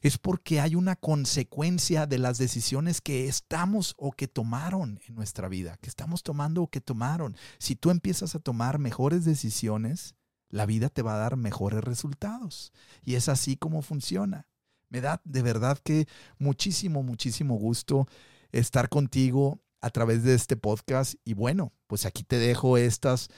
Es 0.00 0.16
porque 0.16 0.58
hay 0.58 0.74
una 0.74 0.96
consecuencia 0.96 2.06
de 2.06 2.16
las 2.16 2.38
decisiones 2.38 3.02
que 3.02 3.28
estamos 3.28 3.94
o 3.98 4.12
que 4.12 4.26
tomaron 4.26 5.00
en 5.06 5.14
nuestra 5.14 5.50
vida, 5.50 5.76
que 5.82 5.90
estamos 5.90 6.22
tomando 6.22 6.62
o 6.62 6.70
que 6.70 6.80
tomaron. 6.80 7.36
Si 7.58 7.76
tú 7.76 7.90
empiezas 7.90 8.34
a 8.34 8.38
tomar 8.38 8.78
mejores 8.78 9.26
decisiones, 9.26 10.14
la 10.48 10.64
vida 10.64 10.88
te 10.88 11.02
va 11.02 11.16
a 11.16 11.18
dar 11.18 11.36
mejores 11.36 11.84
resultados. 11.84 12.72
Y 13.04 13.16
es 13.16 13.28
así 13.28 13.58
como 13.58 13.82
funciona. 13.82 14.46
Me 14.90 15.00
da 15.00 15.20
de 15.24 15.42
verdad 15.42 15.78
que 15.82 16.06
muchísimo, 16.38 17.02
muchísimo 17.02 17.54
gusto 17.54 18.06
estar 18.52 18.88
contigo 18.88 19.60
a 19.80 19.90
través 19.90 20.24
de 20.24 20.34
este 20.34 20.56
podcast. 20.56 21.14
Y 21.24 21.34
bueno, 21.34 21.72
pues 21.86 22.04
aquí 22.06 22.22
te 22.22 22.38
dejo 22.38 22.76
estas 22.76 23.28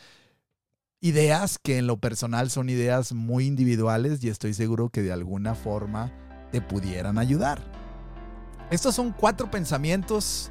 ideas 1.00 1.58
que 1.58 1.78
en 1.78 1.86
lo 1.86 1.98
personal 1.98 2.50
son 2.50 2.68
ideas 2.68 3.12
muy 3.12 3.46
individuales 3.46 4.22
y 4.24 4.28
estoy 4.28 4.54
seguro 4.54 4.88
que 4.88 5.02
de 5.02 5.12
alguna 5.12 5.54
forma 5.54 6.12
te 6.50 6.60
pudieran 6.60 7.18
ayudar. 7.18 7.60
Estos 8.70 8.94
son 8.94 9.12
cuatro 9.12 9.50
pensamientos 9.50 10.50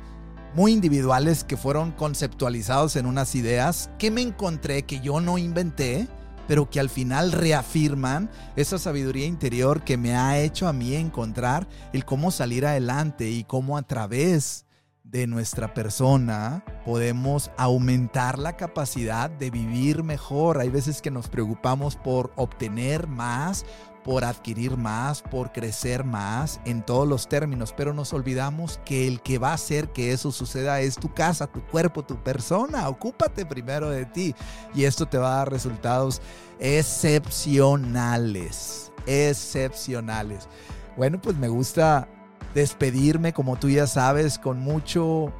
muy 0.53 0.73
individuales 0.73 1.43
que 1.43 1.57
fueron 1.57 1.91
conceptualizados 1.91 2.95
en 2.95 3.05
unas 3.05 3.35
ideas 3.35 3.89
que 3.97 4.11
me 4.11 4.21
encontré, 4.21 4.83
que 4.83 4.99
yo 4.99 5.21
no 5.21 5.37
inventé, 5.37 6.07
pero 6.51 6.69
que 6.69 6.81
al 6.81 6.89
final 6.89 7.31
reafirman 7.31 8.29
esa 8.57 8.77
sabiduría 8.77 9.25
interior 9.25 9.85
que 9.85 9.95
me 9.95 10.17
ha 10.17 10.37
hecho 10.37 10.67
a 10.67 10.73
mí 10.73 10.95
encontrar 10.95 11.65
el 11.93 12.03
cómo 12.03 12.29
salir 12.29 12.65
adelante 12.65 13.29
y 13.29 13.45
cómo 13.45 13.77
a 13.77 13.83
través 13.83 14.65
de 15.05 15.27
nuestra 15.27 15.73
persona 15.73 16.65
podemos 16.83 17.51
aumentar 17.55 18.37
la 18.37 18.57
capacidad 18.57 19.29
de 19.29 19.49
vivir 19.49 20.03
mejor. 20.03 20.59
Hay 20.59 20.67
veces 20.67 21.01
que 21.01 21.09
nos 21.09 21.29
preocupamos 21.29 21.95
por 21.95 22.33
obtener 22.35 23.07
más, 23.07 23.65
por 24.03 24.25
adquirir 24.25 24.77
más, 24.77 25.21
por 25.21 25.51
crecer 25.51 26.03
más 26.03 26.59
en 26.65 26.83
todos 26.83 27.07
los 27.07 27.29
términos, 27.29 27.71
pero 27.75 27.93
nos 27.93 28.13
olvidamos 28.13 28.79
que 28.83 29.07
el 29.07 29.21
que 29.21 29.37
va 29.37 29.51
a 29.51 29.55
hacer 29.55 29.89
que 29.89 30.11
eso 30.11 30.31
suceda 30.31 30.81
es 30.81 30.95
tu 30.95 31.13
casa, 31.13 31.45
tu 31.47 31.61
cuerpo, 31.61 32.03
tu 32.03 32.17
persona. 32.17 32.89
Ocúpate 32.89 33.45
primero 33.45 33.89
de 33.89 34.05
ti 34.05 34.35
y 34.73 34.85
esto 34.85 35.05
te 35.05 35.17
va 35.17 35.33
a 35.33 35.37
dar 35.37 35.51
resultados 35.51 36.21
excepcionales, 36.59 38.91
excepcionales. 39.05 40.49
Bueno, 40.97 41.21
pues 41.21 41.37
me 41.37 41.47
gusta 41.47 42.09
despedirme, 42.53 43.31
como 43.33 43.57
tú 43.57 43.69
ya 43.69 43.87
sabes, 43.87 44.37
con 44.37 44.59
mucho 44.59 45.33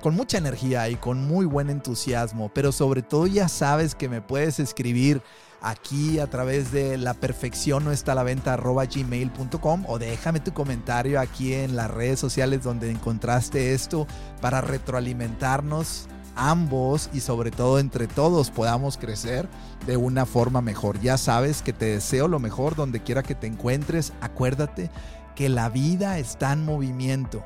con 0.00 0.14
mucha 0.14 0.38
energía 0.38 0.88
y 0.88 0.94
con 0.94 1.26
muy 1.26 1.44
buen 1.46 1.68
entusiasmo, 1.68 2.52
pero 2.54 2.70
sobre 2.70 3.02
todo 3.02 3.26
ya 3.26 3.48
sabes 3.48 3.96
que 3.96 4.08
me 4.08 4.22
puedes 4.22 4.60
escribir 4.60 5.20
aquí 5.60 6.18
a 6.18 6.28
través 6.28 6.72
de 6.72 6.96
la 6.98 7.14
perfección 7.14 7.84
no 7.84 7.92
está 7.92 8.12
a 8.12 8.14
la 8.14 8.22
venta 8.22 8.54
arroba 8.54 8.84
gmail.com 8.86 9.84
o 9.86 9.98
déjame 9.98 10.40
tu 10.40 10.52
comentario 10.52 11.20
aquí 11.20 11.54
en 11.54 11.76
las 11.76 11.90
redes 11.90 12.20
sociales 12.20 12.62
donde 12.62 12.90
encontraste 12.90 13.74
esto 13.74 14.06
para 14.40 14.60
retroalimentarnos 14.60 16.08
ambos 16.36 17.08
y 17.12 17.20
sobre 17.20 17.50
todo 17.50 17.78
entre 17.78 18.06
todos 18.06 18.50
podamos 18.50 18.98
crecer 18.98 19.48
de 19.86 19.96
una 19.96 20.26
forma 20.26 20.60
mejor. 20.60 21.00
Ya 21.00 21.18
sabes 21.18 21.62
que 21.62 21.72
te 21.72 21.86
deseo 21.86 22.28
lo 22.28 22.38
mejor 22.38 22.76
donde 22.76 23.02
quiera 23.02 23.22
que 23.22 23.34
te 23.34 23.46
encuentres. 23.46 24.12
Acuérdate 24.20 24.90
que 25.34 25.48
la 25.48 25.68
vida 25.68 26.18
está 26.18 26.52
en 26.52 26.64
movimiento. 26.64 27.42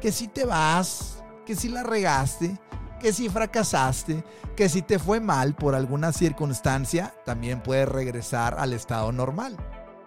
Que 0.00 0.10
si 0.12 0.26
te 0.28 0.44
vas, 0.44 1.22
que 1.46 1.54
si 1.54 1.68
la 1.68 1.82
regaste, 1.82 2.58
que 3.00 3.12
si 3.12 3.28
fracasaste, 3.28 4.22
que 4.54 4.68
si 4.68 4.82
te 4.82 5.00
fue 5.00 5.18
mal 5.18 5.56
por 5.56 5.74
alguna 5.74 6.12
circunstancia, 6.12 7.12
también 7.24 7.60
puedes 7.60 7.88
regresar 7.88 8.54
al 8.58 8.72
estado 8.72 9.10
normal. 9.10 9.56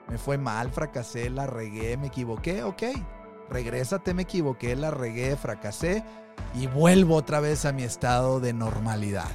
Me 0.08 0.18
fue 0.18 0.38
mal, 0.38 0.72
fracasé, 0.72 1.30
la 1.30 1.48
regué, 1.48 1.98
me 1.98 2.08
equivoqué, 2.08 2.64
ok. 2.64 2.84
Regrésate, 3.50 4.14
me 4.14 4.22
equivoqué, 4.22 4.76
la 4.76 4.92
regué, 4.92 5.36
fracasé 5.36 6.04
y 6.54 6.68
vuelvo 6.68 7.16
otra 7.16 7.40
vez 7.40 7.66
a 7.66 7.74
mi 7.74 7.84
estado 7.84 8.40
de 8.40 8.54
normalidad. 8.54 9.30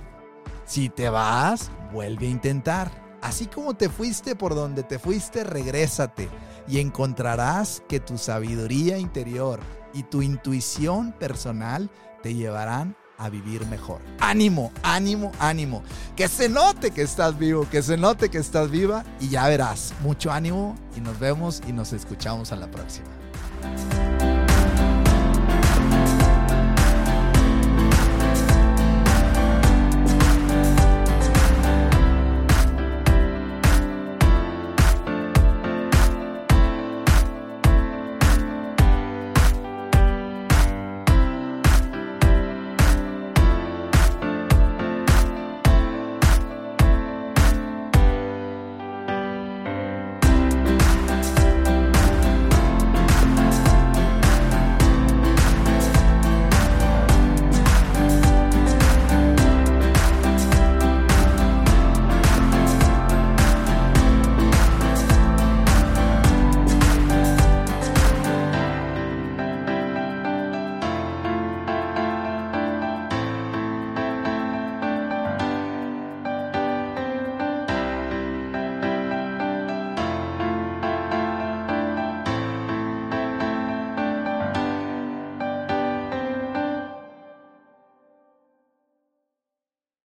Si 0.65 0.89
te 0.89 1.11
vas, 1.11 1.71
vuelve 1.93 2.27
a 2.27 2.31
intentar. 2.31 3.09
Así 3.21 3.47
como 3.47 3.75
te 3.75 3.89
fuiste 3.89 4.37
por 4.37 4.55
donde 4.55 4.85
te 4.85 4.99
fuiste, 4.99 5.43
regrésate 5.43 6.29
y 6.69 6.79
encontrarás 6.79 7.83
que 7.89 7.99
tu 7.99 8.17
sabiduría 8.17 8.99
interior 8.99 9.59
y 9.93 10.05
tu 10.05 10.23
intuición 10.23 11.13
personal 11.13 11.91
te 12.23 12.35
llevarán 12.35 12.97
a 13.19 13.29
vivir 13.29 13.67
mejor. 13.67 14.01
Ánimo, 14.21 14.73
ánimo, 14.83 15.33
ánimo. 15.39 15.83
Que 16.17 16.29
se 16.29 16.49
note 16.49 16.93
que 16.93 17.03
estás 17.03 17.37
vivo, 17.39 17.69
que 17.71 17.83
se 17.83 17.97
note 17.97 18.31
que 18.31 18.39
estás 18.39 18.71
viva 18.71 19.05
y 19.21 19.29
ya 19.29 19.47
verás. 19.49 19.93
Mucho 20.03 20.31
ánimo 20.31 20.77
y 20.97 21.01
nos 21.01 21.19
vemos 21.19 21.61
y 21.69 21.73
nos 21.73 21.93
escuchamos 21.93 22.53
a 22.53 22.57
la 22.57 22.71
próxima. 22.71 23.09